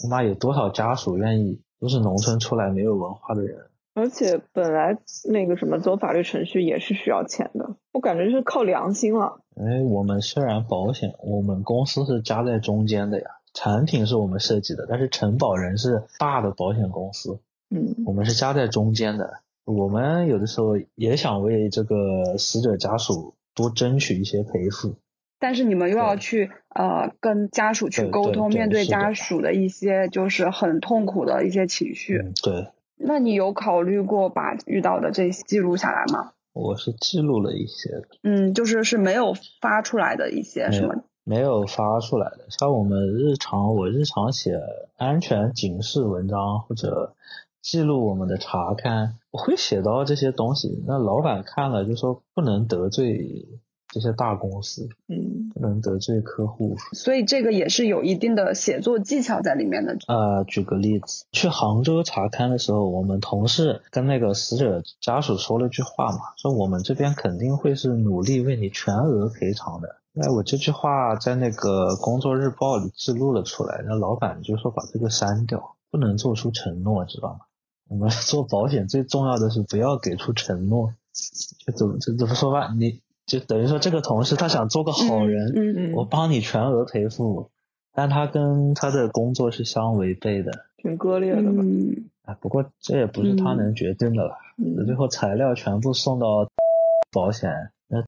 [0.03, 1.63] 他妈有多少家属愿意？
[1.79, 3.69] 都是农村出来没有文化的人。
[3.95, 4.99] 而且本来
[5.31, 9.41] 那个什么走法律程序也是需要钱的，我感觉是靠良心了。
[9.57, 17.41] 哎，我们虽然保险，我们公司是夹在中间的呀，产品是我们设计的，但是承保人是大的保险公司，
[17.71, 19.41] 嗯，我们是夹在中间的。
[19.67, 24.95] 我们有的时候也想为这个死者家属多争取一些赔付，
[25.39, 32.23] 但是你们又要去呃跟家属去沟通，面对家属的一些就是很痛苦的一些情绪。
[32.43, 32.69] 对。
[32.99, 36.33] 那你有考虑过把遇到的这些记录下来吗？
[36.55, 37.91] 我是记录了一些，
[38.23, 40.95] 嗯，就是是没有发出来的一些，什么？
[41.23, 44.59] 没有发出来的，像我们日常，我日常写
[44.97, 47.15] 安全警示文章或者
[47.69, 50.85] 记录我们的查勘，我会写到这些东西。
[50.87, 53.49] 那老板看了就说不能得罪。
[53.89, 59.97] 这些大公司，嗯，不能得罪客户，所以这个也是有一定的写作技巧在里面的。
[60.07, 69.97] 呃，举个例子，去杭州查勘的时候，我们同事跟那个死者家属说了句话嘛，说我们这边肯定会是努力为你全额赔偿的。
[70.13, 77.46] 那我这句话在那个工作日报里记录了出来，那老板就说把这个删掉，不能做出承诺，知道吗？
[77.89, 80.93] 我们做保险最重要的是不要给出承诺，
[81.67, 83.01] 就怎么怎么说吧，你。
[83.27, 87.51] 就等于说，这个同事他想做个好人，嗯嗯，我帮你全额赔付，
[87.93, 91.59] 但他跟他的工作是相违背的，挺割裂的吧？
[91.61, 94.37] 嗯，啊，不过这也不是他能决定的了。
[94.87, 96.49] 最后材料全部送到
[97.11, 97.51] 保险，
[97.89, 98.05] 那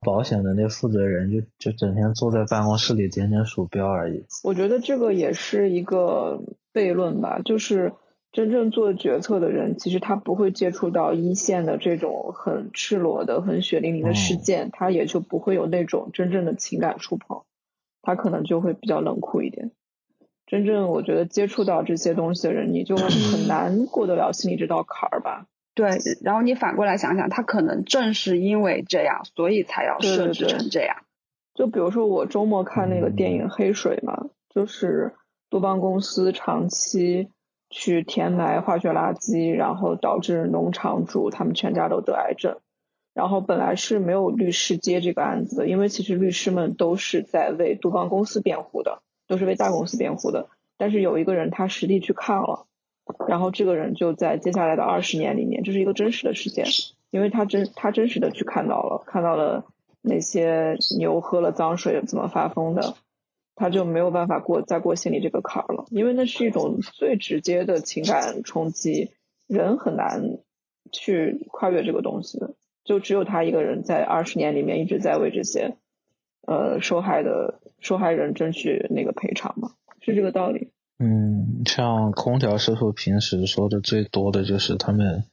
[0.00, 4.24] 保险的那负责人就就整天坐在办公室里点点鼠标而已。
[4.42, 6.40] 我觉得这个也是一个
[6.72, 7.92] 悖论吧，就是。
[8.36, 17.44] 真正做决策的人，其实他不会接触到一线的这种很赤裸的、很血淋淋的事件，他也就不会有那种真正的情感触碰，
[18.02, 19.70] 他可能就会比较冷酷一点。
[20.46, 23.08] 真正我觉得接触到这些东西的人，你就很
[23.48, 25.46] 难过得了心里这道坎儿吧？
[25.74, 25.92] 对。
[26.22, 30.98] 然后你反过来想想，他可能正是因为这样，所以才要设置成这样。
[31.54, 35.14] 就比如说我周末看那个电影《黑水》嘛，就是
[35.48, 37.30] 杜邦公司长期。
[37.78, 42.56] 去填埋化学垃圾，然后导致农场主他们全家都得癌症。
[43.12, 50.48] 然后本来是没有律师接这个案子的，因为其实律师们都是在为杜邦公司辩护的，都是为大公司辩护的。
[50.78, 52.64] 但是有一个人他实地去看了，
[53.28, 56.64] 然后这个人就在接下来的二十年里面，这是一个真实的事件，
[57.10, 59.66] 因为他真他真实的去看到了，看到了
[60.00, 62.94] 那些牛喝了脏水怎么发疯的。
[63.56, 69.10] 他就没有办法过再过心里这个坎儿了，因为那是一种最直接的情感冲击，
[69.48, 70.38] 人很难
[70.92, 72.54] 去跨越这个东西的。
[72.84, 75.76] 就只有他一个人在二十年里面一直在为这些
[76.46, 80.70] 呃受害的受害人争取那个赔偿嘛，是这个道理。
[80.98, 85.24] 嗯，像空调师傅平时说的最多的就是他们。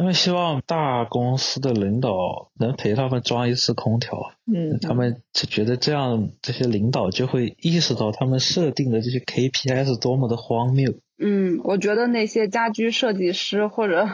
[0.00, 4.32] 他们希望大公司的领导能陪他们装一次空调。
[4.46, 10.90] 嗯，他们就觉得这样，这些领导就会意识到他们设定的这些 KPI 是多么的荒谬。
[11.18, 14.08] 嗯，我觉得那些家居设计师或者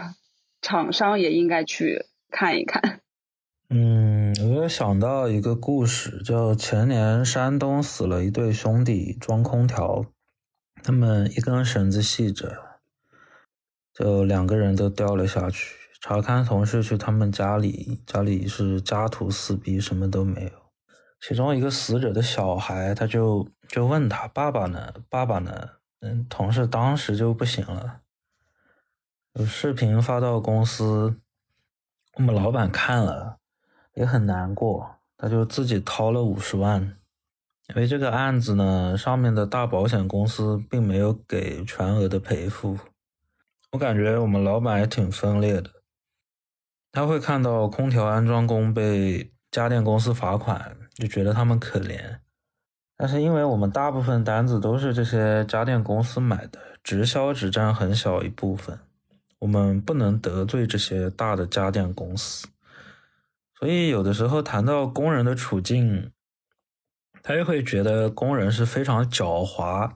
[0.61, 2.99] 厂商也应该去看一看。
[3.71, 10.05] 嗯，我又想到一个故事，就前年山东死了一对兄弟装空调，
[10.83, 12.66] 他们一根绳子系着。
[13.99, 15.75] 就两个人都掉了下去。
[16.03, 20.51] 查勘同事去他们家里，家里是家徒四壁，什么都没有。
[21.21, 24.93] 其中一个死者的小孩，他就就问他爸爸呢？
[25.09, 25.71] 爸爸呢？
[26.01, 28.03] 嗯，同事当时就不行了。
[29.47, 31.17] 视频发到公司，
[32.19, 33.39] 我们老板看了
[33.95, 36.83] 也很难过，他就自己掏了五十万，
[37.71, 42.79] 因为这个案子呢，上面的大保险公司并没有给全额的赔付。
[43.73, 45.71] 我感觉我们老板也挺分裂的，
[46.93, 52.19] 他会看到空调安装工被家电公司罚款，就觉得他们可怜。
[52.97, 58.79] 但是因为我们大部分单子都是这些家电公司买的，直销只占很小一部分，
[59.41, 62.49] 我们不能得罪这些大的家电公司。
[63.59, 66.11] 所以有的时候谈到工人的处境，
[67.23, 69.93] 他又会觉得工人是非常狡猾。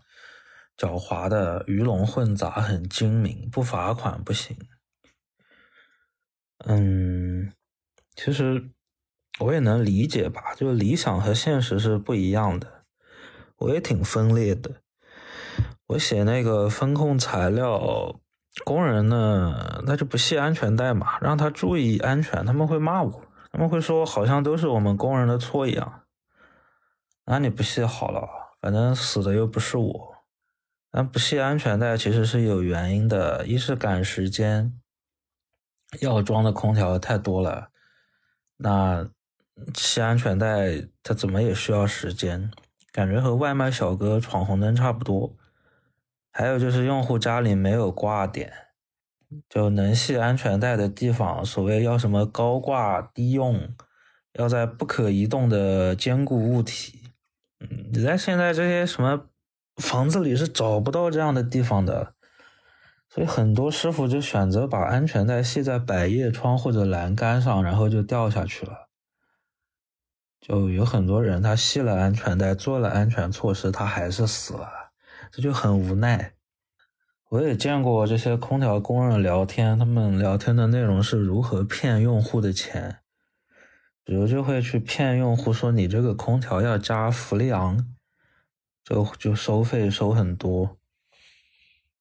[0.80, 4.56] 狡猾的鱼龙混杂，很精明，不罚款不行。
[6.64, 7.52] 嗯，
[8.16, 8.70] 其实
[9.40, 12.84] 我也能理解吧，就理想和现实是不一样的。
[13.58, 14.76] 我也挺分裂的。
[15.88, 18.18] 我写那个风控材料，
[18.64, 22.46] 工人呢，那就不系安全带嘛，让他注意安全。
[22.46, 23.22] 他们会骂我，
[23.52, 26.04] 他们会说好像都是我们工人的错一样。
[27.26, 28.26] 那你不系好了，
[28.62, 30.19] 反正死的又不是我。
[30.90, 34.72] 但不系安全带其实是有原因的，一是赶时间，
[36.00, 37.70] 要装的空调太多了，
[38.56, 39.08] 那
[39.74, 42.50] 系安全带它怎么也需要时间，
[42.92, 45.36] 感觉和外卖小哥闯红灯差不多。
[46.32, 48.52] 还有就是用户家里没有挂点，
[49.48, 53.74] 就能系安全带的地方，所谓要什么高挂低用，
[54.34, 57.00] 要在不可移动的坚固物体。
[57.58, 59.26] 嗯，你在现在这些什么
[59.80, 62.14] 房子里是找不到这样的地方的，
[63.08, 68.88] 所以很多师傅就选择把安全带系在百叶窗或者栏杆上，然后就掉下去了。
[70.40, 74.68] 就有很多人他系了安全带，做了安全措施，他还是死了。
[75.32, 76.32] 这就很无奈。
[77.28, 82.98] 我也见过这些空调工人聊天，他们聊天的内容是如何骗用户的钱，
[84.02, 87.86] 比如就会去骗用户说你这个空调要加氟利昂，
[88.90, 90.76] 就就收费收很多。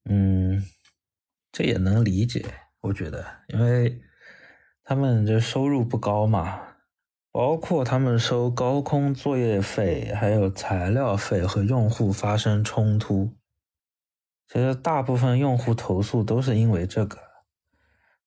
[0.05, 0.65] 嗯，
[1.51, 2.43] 这也能理解，
[2.81, 4.01] 我觉得，因为
[4.83, 6.61] 他们这收入不高嘛。
[7.31, 13.37] 包括他们收高空作业费，还有材料费和用户发生冲突，
[14.47, 17.19] 其实大部分用户投诉都是因为这个。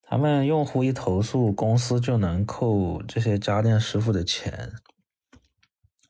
[0.02, 4.72] 他们用户一投诉，公司就能扣这些家电师傅的钱。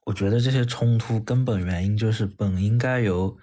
[0.05, 3.36] 我觉得这些冲突根本原因就是本应该由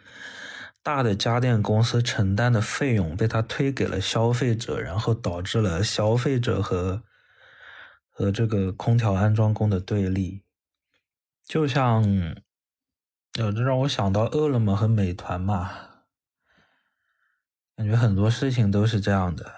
[0.84, 7.04] 大的家电公司承担的费用被他推给了消费者，然后导致了消费者和。
[8.12, 10.44] 和这个空调安装工的对立，
[11.46, 12.04] 就像，
[13.40, 15.72] 呃，这让我想到饿了么和美团嘛，
[17.78, 19.50] 感觉很多事情都是这样的。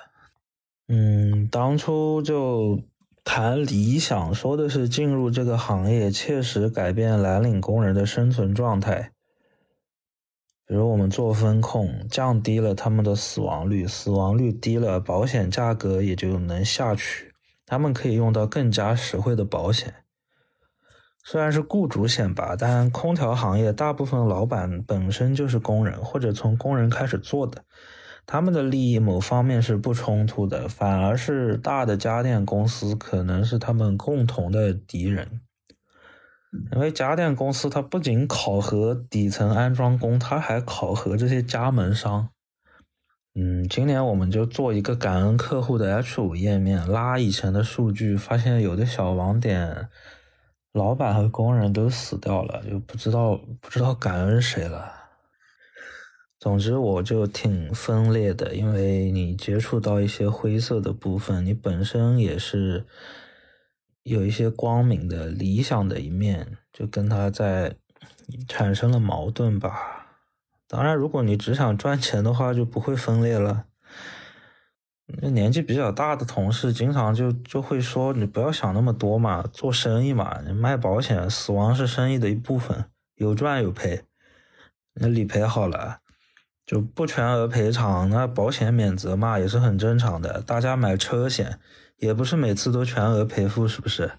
[0.89, 2.83] 嗯，当初就
[3.23, 9.11] 谈理想，说的是进入这个行业，切实改变蓝领工人的生存状态。
[10.65, 17.33] 比如我们做风控，降低了他们的死亡率，死亡率低了，保险价格也就能下去。
[17.65, 19.93] 他们可以用到更加实惠的保险，
[21.23, 27.63] 虽然是雇主险吧，但空调行业大部分老板本身就是工人或者从工人开始做的，
[28.31, 35.41] 他们的利益某方面是不冲突的，反而是大的家电公司可能是他们共同的敌人，
[36.71, 42.29] 因为家电公司它不仅考核底层安装工，它还考核这些加盟商。
[43.35, 49.89] 嗯，今年我们就做一个感恩客户的 H 五页面，拉以前的数据，发现有的小网点，
[50.71, 55.00] 老板和工人都死掉了，就不知道不知道感恩谁了。
[56.41, 62.83] 总之，我就挺分裂的，因为你接触到一些灰色的部分，你本身也是
[64.01, 67.75] 有一些光明的理想的一面，就跟他在
[68.47, 70.17] 产生了矛盾吧。
[70.67, 73.65] 当然，如果你只想赚钱的话，就不会分裂了。
[75.21, 84.01] 那年纪比较大的同事经常就就会说：“你不要想那么多嘛，做生意嘛，你卖保险，死亡是生意的一部分，有赚有赔。
[84.95, 86.00] 那理赔好了，
[86.71, 90.41] 就不全额赔偿，那保险免责嘛，也是很正常的。
[90.41, 91.59] 大家买车险，
[91.97, 94.13] 也不是每次都全额赔付，是不是？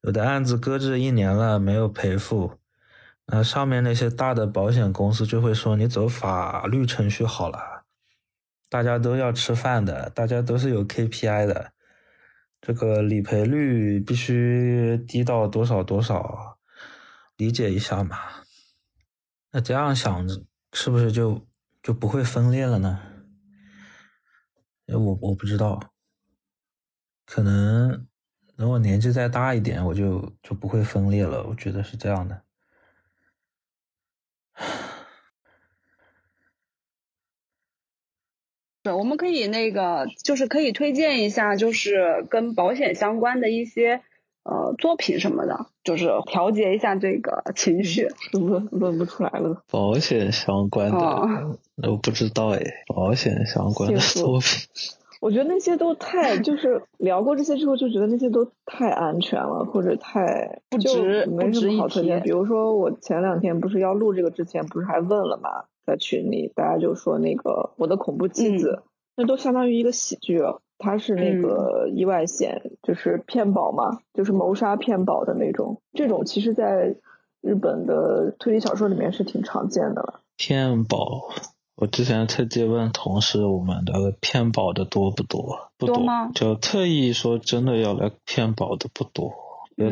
[0.00, 2.58] 有的案子搁置一年了，没有赔付。”
[3.28, 7.84] 那上面那些大的保险公司就会说你走法律程序好了，
[8.70, 11.72] 大家都要吃饭的，大家都是有 KPI 的，
[12.62, 16.56] 这个理赔率必须低到多少多少，
[17.36, 18.16] 理解一下嘛。
[19.52, 20.42] 那这样想着
[20.74, 21.40] 是不是就
[21.82, 23.00] 就不会分裂了呢？
[24.88, 25.94] 我我不知道，
[27.24, 28.06] 可能
[28.56, 31.44] 等我年纪再大一点，我就就不会分裂了。
[31.44, 32.42] 我觉得是这样的。
[38.82, 44.02] 对，我们可以那个，就是可以推荐一下，就是跟保险相关的一些
[44.44, 48.08] 呃作品什么的，就是调节一下这个情绪。
[48.32, 49.62] 问问不出来了。
[49.70, 50.98] 保险相关的，
[51.90, 52.60] 我不知道哎。
[52.94, 54.68] 保险相关的作品，
[55.20, 62.20] 我觉得那些都太，就是聊过这些之后，就觉得那些都太安全了，或者太不值，没什么好推荐。
[62.20, 65.64] 比如说，我前两天不是要录这个之前，不是还问了吗？
[65.86, 68.82] 在群里，大家就说那个我的恐怖妻子，
[69.16, 70.40] 那都相当于一个喜剧，
[70.84, 75.80] 它是那个意外险，就是骗保嘛，就是谋杀骗保的那种。
[75.94, 76.94] 这种其实，在
[77.40, 80.20] 日本的推理小说里面是挺常见的了。
[80.36, 81.30] 骗保，
[81.74, 85.70] 我之前特地问同事，我们的骗保的多不多？
[85.78, 89.32] 不多吗就特意说真的要来骗保的不多。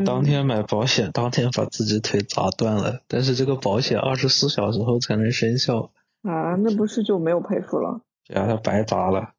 [0.05, 5.91] 当天买保险，当天把自己腿砸断了，但是这个保险二十四小时后才能生效，
[6.23, 8.01] 啊，那不是就没有赔付了？
[8.29, 9.31] 对啊他白砸了。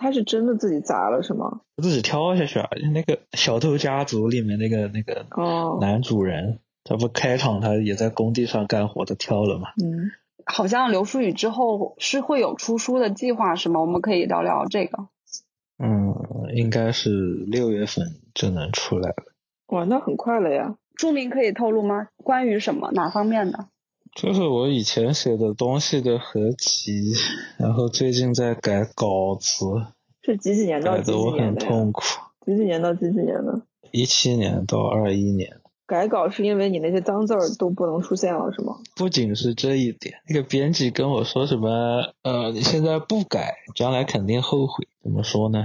[0.00, 1.60] 他是真的自己砸了是吗？
[1.76, 2.68] 自己跳下去啊！
[2.94, 9.68] 那个《小偷家族》里面那个那个哦，男主人，他不开场他也在工地上干活，他跳了嘛？
[9.82, 10.10] 嗯，
[10.46, 13.80] 好像刘书宇之后是会有出书的计划是吗？
[13.80, 15.08] 我们可以聊聊这个。
[15.78, 16.14] 嗯，
[16.54, 17.10] 应该是
[17.46, 19.32] 六月份就能出来了。
[19.68, 20.76] 哇，那很快了呀。
[20.96, 22.08] 著名可以透露吗？
[22.16, 23.68] 关于什么哪方面的？
[24.14, 27.12] 就是我以前写的东西的合集，
[27.58, 29.64] 然后最近在改稿子，
[30.22, 31.68] 是几几年到改几得我很几年的呀？
[31.68, 32.02] 痛苦。
[32.44, 33.62] 几几年到几几年的？
[33.92, 38.78] 一七年到二一年，改稿是因为你那些脏字儿都不能出现了是吗？
[38.96, 44.86] 不仅是这一点，那个编辑跟我说什么，呃，你现在不改，将来肯定后悔。
[45.02, 45.64] 怎么说呢？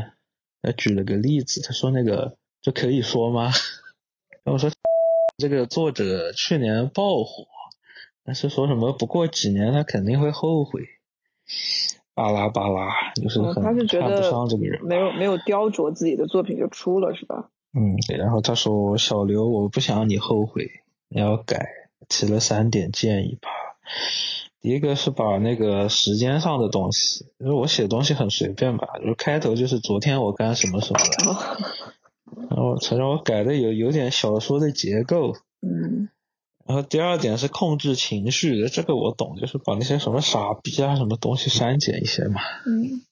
[0.62, 3.52] 他举了个例子，他说那个这可以说吗？
[4.44, 4.70] 然后我说
[5.38, 7.46] 这个作者去年爆火，
[8.26, 10.82] 但是说什么不过几年他肯定会后悔，
[12.16, 14.84] 巴拉巴拉，就是哦，很他是觉看不得上这个人。
[14.84, 17.50] 没有没有雕琢自己的作品就出了是吧？
[17.74, 20.68] 嗯，对，然后他说小刘，我不想你后悔，
[21.08, 21.68] 你要改，
[22.10, 23.50] 提了三点建议吧。
[24.62, 31.00] 第一个是把那个时间上的东西，因为我写东西很随便吧，就是开头就是昨天我干什么什么
[32.50, 35.34] 然后才让我改的有有点小说的结构。
[35.62, 36.10] 嗯，
[36.68, 42.42] 然后第二点是控制情绪，这个我懂，就是把那些什么傻逼啊什么东西删减一些嘛。
[42.66, 43.04] 嗯，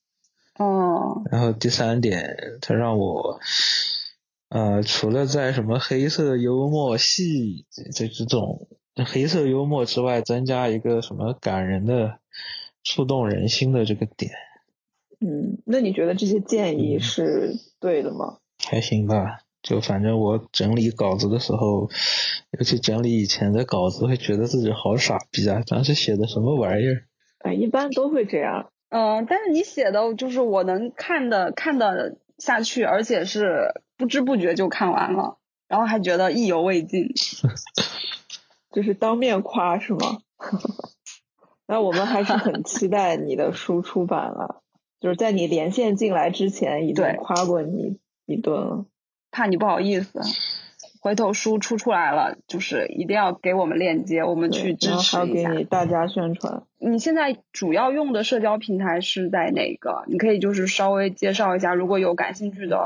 [0.58, 3.40] 哦，然后第三点，他让我，
[4.50, 8.68] 呃，除了在什么黑色幽默戏这这种
[9.06, 12.18] 黑色幽默之外，增加一个什么感人的、
[12.84, 14.32] 触动人心的这个点，
[15.20, 18.40] 嗯，那你觉得这些建议嗯是对的吗？
[18.58, 19.43] 还行吧。
[19.64, 21.90] 就反正我整理稿子的时候，
[22.52, 25.64] 尤其整理以前的稿子，会觉得自己好傻逼啊！
[25.65, 27.06] 当时写的什么玩意儿？
[27.40, 28.69] 哎，一般都会这样。
[28.90, 35.38] 嗯、但是你写的就是我能看的看的下去，而且是不知不觉就看完了，
[35.68, 37.07] 然后还觉得意犹未尽。
[38.72, 40.19] 就是当面夸是吗？
[41.65, 44.61] 那我们还是很期待你的书出版了，
[44.99, 48.85] 就是在你连线进来之前已经夸过你一顿了。
[49.34, 50.22] 怕你不好意思，
[51.02, 55.52] 回头书出出来了，就是一定要给我们链接，我们去支然后还要给持一下。
[55.52, 56.64] 你大家宣传。
[56.80, 60.04] 你现在主要用的社交平台是在哪个？
[60.08, 62.78] 你可以就是稍微介绍一下，如果有感兴趣的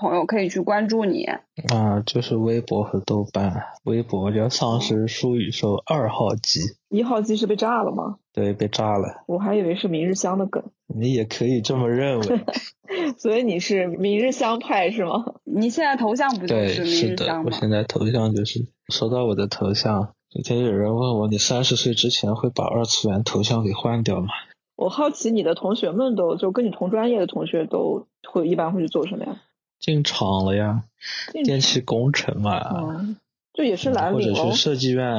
[0.00, 1.24] 朋友可以去关注你。
[1.24, 3.52] 啊，就是微博和豆瓣，
[3.84, 8.16] 微博叫丧尸书宇宙二号机，一号机是被炸了吗？
[8.32, 9.22] 对，被炸了。
[9.26, 12.40] 我还以为是明日香的梗，你也可以这么认为，
[13.18, 15.34] 所以你是明日香派是吗？
[15.44, 17.42] 你现在头像不就，是明是的，日香吗？
[17.46, 20.14] 我现在头像就是收到我的头像。
[20.30, 24.28] 昨天有人问我，你三十岁之前会把二次元头像给换掉吗？
[24.76, 29.42] 我好奇你的同学们都就跟你同专业的同学都会一般会去做什么呀？
[29.80, 30.84] 进厂了呀，
[31.32, 32.60] 电气工程嘛，
[32.98, 33.16] 嗯，
[33.54, 34.56] 就也是蓝或者领喽是。
[34.56, 35.10] 设计院，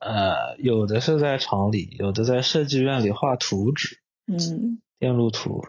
[0.00, 5.64] 呃，有的是在厂里，有的在设计院里画图纸、嗯，电路图。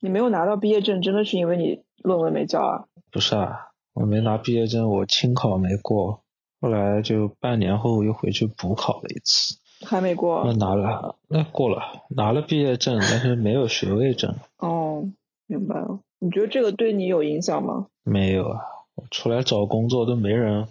[0.00, 2.84] 你没有拿到毕业证，真的是因为你论文没交啊？
[3.12, 6.22] 不是啊，我没拿毕业证，我清考没过，
[6.60, 15.08] 后来就半年后又回去补考了一次，还没过那拿了，那过了，拿了毕业证，但是没有学位证，哦，
[15.46, 16.00] 明白了。
[16.22, 17.88] 你觉得这个对你有影响吗？
[18.04, 18.60] 没有啊，
[18.94, 20.68] 我出来找工作都没人，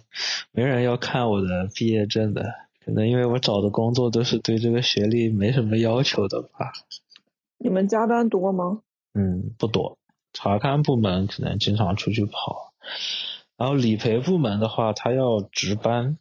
[0.50, 2.42] 没人要看我的毕业证的，
[2.82, 6.72] 可能因为我找的工作都是对这个学历没什么要求的吧，
[7.58, 8.80] 你们加班多吗？
[9.12, 9.98] 嗯，不多，
[10.32, 12.72] 查看部门可能经常出去跑，
[13.58, 16.16] 然后理赔部门的话，他要值班，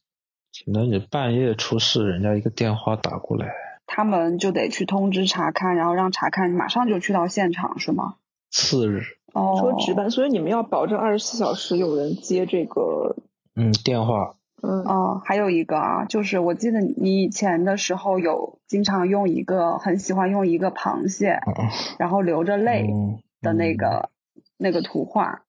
[0.65, 3.47] 可能你半夜出事，人家一个电话打过来，
[3.85, 8.15] 他们就得去通知查看，然后让查看马上就去到现场，是吗？
[8.53, 9.03] 次日，
[9.33, 13.15] 哦，说值班，所以你们要保证二十四小时有人接这个，
[13.55, 24.09] 嗯，电话，嗯，哦，还有一个啊，就是我记得你以前的时候有经常用一个，很喜欢用一个螃蟹，嗯然后流着泪嗯的那个、
[24.57, 25.43] 那个图画，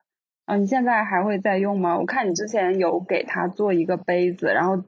[0.47, 1.99] 啊，你现在还会再用吗？
[1.99, 4.85] 我看你之前有给它做一个杯子，然后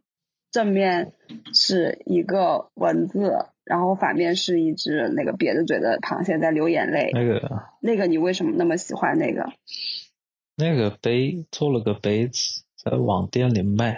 [0.51, 1.13] 正面
[1.53, 7.11] 是一个文字，然后反面是一只那个瘪着嘴的螃蟹在流眼泪。
[7.13, 9.53] 那个那个你为什么那么喜欢那个？
[10.57, 13.97] 那个杯做了个杯子，在网店里卖。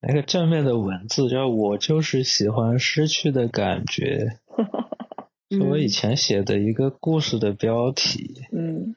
[0.00, 4.38] 那个正面的文字叫“我就是喜欢失去的感觉
[5.50, 8.42] ”，是我以前写的一个故事的标题。
[8.52, 8.94] 嗯，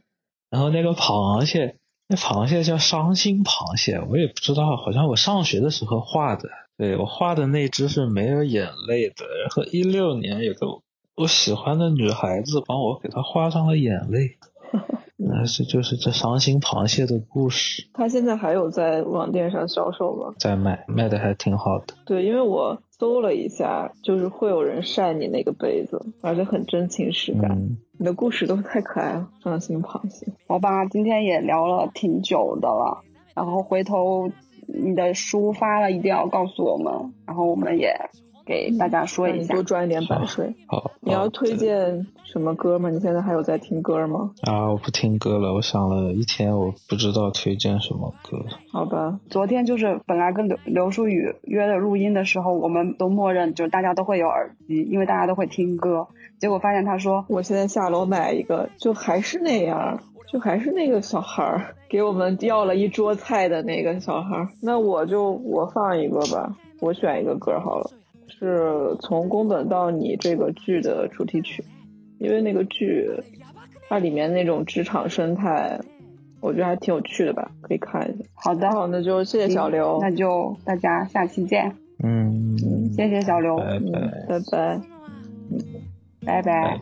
[0.51, 1.77] 然后那个螃蟹，
[2.07, 6.49] 那螃蟹叫伤心螃蟹，我也不知道，好像我上学的时候画的。
[6.79, 9.25] 对我画的那只是没有眼泪的。
[9.41, 10.79] 然后一六年有个
[11.17, 14.37] 我喜欢的女孩子帮我给她画上了眼泪。
[15.21, 17.89] 那是就是这伤心螃蟹的故事。
[17.93, 20.33] 它现在还有在网店上销售吗？
[20.39, 21.93] 在卖，卖的还挺好的。
[22.05, 27.77] 对，因为我搜了一下，就是会有人晒你那个杯子，而且很真情实感。
[27.97, 30.31] 你的故事都太可爱了，伤心螃蟹。
[30.47, 33.03] 好吧，今天也聊了挺久的了，
[33.35, 34.31] 然后回头
[34.73, 37.93] 你的书发了一定要告诉我们，然后我们也。
[38.45, 40.55] 给大家说一下，多赚一点版税。
[40.65, 42.89] 好，你要推荐什么歌吗？
[42.89, 44.31] 你现在还有在听歌吗？
[44.41, 45.53] 啊，我不听歌了。
[45.53, 48.43] 我想了一天，我不知道推荐什么歌。
[48.71, 56.07] 好吧，昨天就是本来跟刘刘书雨约的录音的时候，我们都默认就是大家都会有耳机，因为大家都会听歌。
[56.39, 60.01] 结果发现他说，我现在下楼买一个，就还是那样，
[60.31, 64.47] 就还是那个小孩儿给我们要了一桌菜的那个小孩儿。
[64.61, 67.89] 那我就我放一个吧，我选一个歌好了。
[68.27, 71.63] 是从宫本到你这个剧的主题曲，
[72.19, 73.09] 因为那个剧
[73.89, 75.79] 它里面那种职场生态，
[76.39, 78.29] 我觉得还挺有趣的吧，可以看一下。
[78.35, 81.75] 好的，好，那就谢谢小刘，那就大家下期见。
[82.03, 82.55] 嗯，
[82.93, 84.81] 谢谢小刘，拜拜，拜拜，
[86.23, 86.81] 拜拜。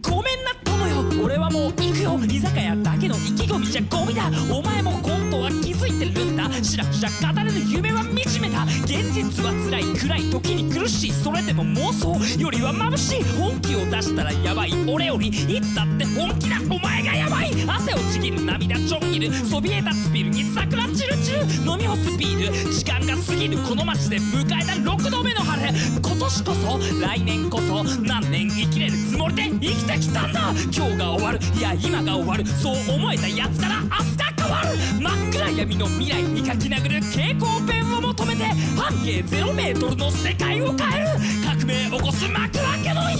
[0.00, 1.24] ごめんな友よ。
[1.24, 2.18] 俺はもう行くよ。
[2.24, 4.30] 居酒屋だけの意気込みじゃゴミだ。
[4.50, 6.50] お前も本当は気づいてるんだ。
[6.62, 13.24] しらしら語れぬ夢は惨めた現実は辛い暗い時に苦しいそれでも妄想よりは眩しい。
[13.38, 14.72] 本気を出したらヤバい。
[14.88, 16.56] 俺よりいつだって本気だ。
[16.70, 17.50] お前がヤバい。
[17.66, 19.32] 汗をちぎる涙ちょん切る。
[19.32, 21.40] そびえ立つビルに桜チルチル。
[21.70, 22.72] 飲み干すビール。
[22.72, 25.72] 時間が過ぎるこの街で迎えた6度目の晴れ。
[26.00, 30.52] 今年こそ来年こそ何年生きれるつもりで生きてきたんだ。
[30.72, 31.38] 今日が終わる。
[31.58, 32.46] いや今が終わる。
[32.46, 33.80] そう思えたやつから。
[33.82, 33.96] 明日
[34.38, 34.68] 変わる。
[35.00, 38.44] 真っ暗闇の未来に書き殴る蛍光ペンを求めて
[38.76, 41.08] 半径0メートルの世界を変える。
[41.44, 43.18] 革命起こす枕家の夜。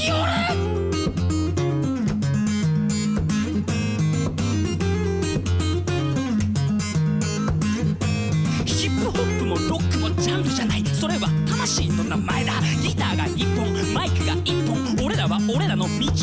[8.64, 10.85] ヒップホップもロックもジャンルじゃない。
[10.86, 12.39] それは魂の名前。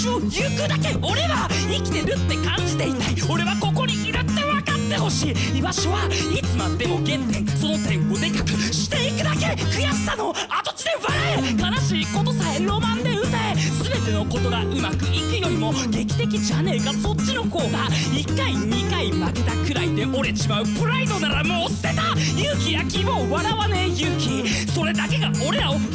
[0.05, 5.57] 行くだけ俺は生きてるって感じていたい俺はここにいるって分かってほしい。
[5.57, 22.03] 居場所はいつまでも原点その点をでかくしていくだけ悔しさの跡地で笑え悲しいことさえロマンで歌え全てのことがうまくいくよりも劇的じゃねえかそっちの方が1回2回負けたくらいで折れちまうプライドならもう捨てた。
[22.39, 24.47] 勇気や希望笑わねえ勇気。
[24.71, 25.89] それだけが俺らを運ぶ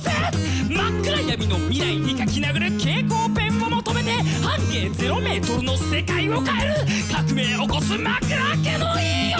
[0.00, 0.10] ぜ
[0.68, 2.76] 真っ暗闇の未来に書き殴る
[4.96, 6.74] 0メートルの世界を変える。
[7.12, 9.34] 革命起こす枕家の夜。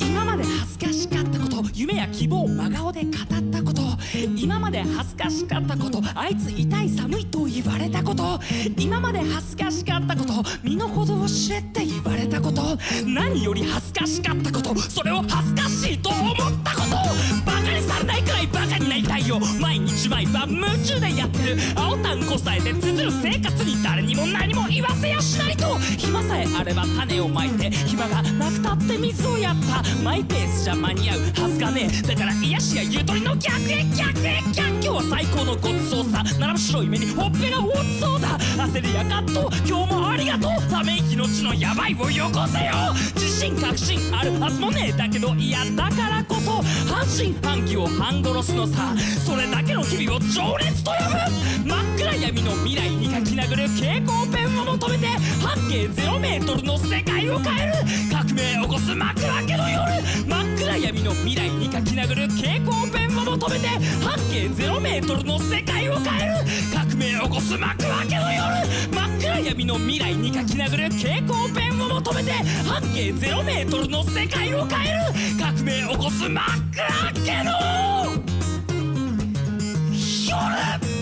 [0.00, 3.14] 今まで恥ずかしかったこと夢や希望を真顔で語っ
[3.50, 3.82] たこと。
[4.36, 8.40] 今まで恥ずかしかったことあいつ痛い寒いと言われたこと。
[8.76, 12.76] 今まで恥ずかしかったこと身の程を知れって言われたこと。
[13.06, 16.36] 何より恥ずかしかったことそれを恥ずかしいと思っ
[19.28, 19.40] りたいよ。
[19.60, 21.56] 毎日毎晩夢中でやってる。
[21.76, 25.76] 青タンこさえて綴る生活に誰にも何も言わせやしないと。
[25.98, 32.02] 暇さえあれば種をまいて暇がなくたって水をやったマイペースじゃ間に合うはずがねえ。
[32.02, 36.22] だから癒しやゆとりの逆へ逆へ逆今日は最高のごちそうさ。
[36.38, 38.38] 並ぶ白い目にほっぺが落ちそうだ。
[38.38, 39.68] 焦りや葛藤。
[39.68, 40.70] 今日もありがとう。
[40.70, 42.72] ため息のちのヤバいをよこせよ。
[43.14, 44.96] 自信確信あるはずもねえ。
[44.96, 48.94] だけど嫌だからこそ半信半疑を半殺すのさ。
[49.18, 55.06] それだけの日々を情熱と呼ぶ真っ暗闇の未来に書き殴る蛍光ペンを求めて
[55.42, 57.72] 半径0メートルの世界を変える。
[58.10, 59.80] 革命起こす枕家の夜
[60.26, 63.68] 真っ暗闇の未来に書き殴る蛍光ペンを求めて
[64.02, 66.38] 半径0メートルの世界を変える。
[66.72, 68.42] 革命起こす枕家の夜
[68.94, 72.32] 真っ暗闇の未来に書き殴る蛍光ペンを求めて
[72.66, 75.00] 半径0メートルの世界を変える
[75.40, 76.44] 革命起こす真っ
[77.14, 78.27] 暗家の
[80.28, 80.97] Shut up!